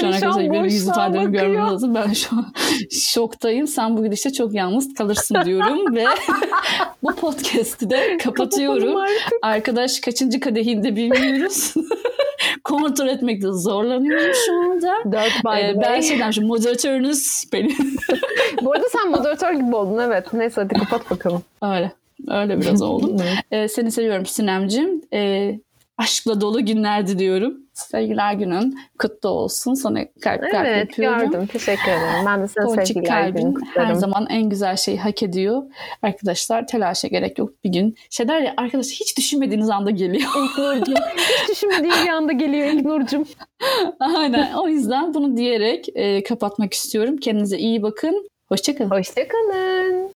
Şu 0.00 0.06
an 0.06 0.12
arkadaşlar 0.12 0.52
benim 0.52 0.64
yüz 0.64 0.88
ifademi 0.88 1.32
görmeniz 1.32 1.56
lazım. 1.58 1.94
Ben 1.94 2.12
şu 2.12 2.36
an 2.36 2.52
şoktayım. 2.90 3.66
Sen 3.66 3.96
bu 3.96 4.04
gidişte 4.04 4.32
çok 4.32 4.54
yalnız 4.54 4.94
kalırsın 4.94 5.36
diyorum 5.44 5.96
ve 5.96 6.04
bu 7.02 7.14
podcast'i 7.14 7.90
de 7.90 8.16
kapatıyorum. 8.16 8.96
Arkadaş 9.42 10.00
kaçıncı 10.00 10.40
kadehinde 10.40 10.96
bilmiyoruz. 10.96 11.74
Kontrol 12.64 13.06
etmekte 13.08 13.48
zorlanıyorum 13.52 14.34
şu 14.46 14.52
anda. 14.52 14.94
Dört 15.12 15.44
by 15.44 15.60
Ee, 15.60 15.74
ben 15.82 16.00
şey 16.00 16.18
demişim 16.18 16.46
moderatörünüz 16.46 17.44
benim. 17.52 17.76
Bu 18.62 18.72
arada 18.72 18.86
sen 18.92 19.10
moderatör 19.10 19.52
gibi 19.52 19.76
oldun 19.76 19.98
evet. 19.98 20.32
Neyse 20.32 20.60
hadi 20.60 20.74
kapat 20.74 21.10
bakalım. 21.10 21.42
Öyle. 21.62 21.92
Öyle 22.28 22.60
biraz 22.60 22.82
oldum. 22.82 23.16
Ee, 23.50 23.68
seni 23.68 23.90
seviyorum 23.90 24.26
Sinemcim. 24.26 25.02
Ee, 25.12 25.60
aşkla 25.98 26.40
dolu 26.40 26.66
günler 26.66 27.06
diliyorum. 27.06 27.56
Sevgiler 27.72 28.32
günün 28.32 28.78
kutlu 28.98 29.28
olsun. 29.28 29.74
Sana 29.74 29.98
kalp 30.20 30.40
kalp 30.40 30.66
Evet 30.66 30.88
yapıyorum. 30.88 31.30
gördüm. 31.30 31.46
Teşekkür 31.46 31.90
ederim. 31.92 32.26
Ben 32.26 32.42
de 32.42 32.48
sana 32.48 32.66
Ponçik 32.66 32.86
sevgiler 32.86 33.28
günü 33.28 33.54
kalbin 33.54 33.66
her 33.74 33.94
zaman 33.94 34.26
en 34.30 34.48
güzel 34.48 34.76
şeyi 34.76 34.98
hak 34.98 35.22
ediyor. 35.22 35.62
Arkadaşlar 36.02 36.66
telaşa 36.66 37.08
gerek 37.08 37.38
yok. 37.38 37.50
Bir 37.64 37.72
gün 37.72 37.96
şey 38.10 38.28
der 38.28 38.40
ya 38.40 38.54
arkadaşlar 38.56 38.92
hiç 39.00 39.18
düşünmediğiniz 39.18 39.70
anda 39.70 39.90
geliyor. 39.90 40.30
İlk 40.36 40.58
Nurcum. 40.58 40.94
Hiç 41.16 41.48
düşünmediğim 41.48 42.04
bir 42.04 42.08
anda 42.10 42.32
geliyor 42.32 42.66
İlk 42.66 42.84
Nurcum. 42.84 43.24
Aynen. 44.00 44.52
O 44.52 44.68
yüzden 44.68 45.14
bunu 45.14 45.36
diyerek 45.36 45.86
e, 45.94 46.22
kapatmak 46.22 46.74
istiyorum. 46.74 47.16
Kendinize 47.16 47.58
iyi 47.58 47.82
bakın. 47.82 48.28
Hoşçakalın. 48.48 48.90
Hoşçakalın. 48.90 50.10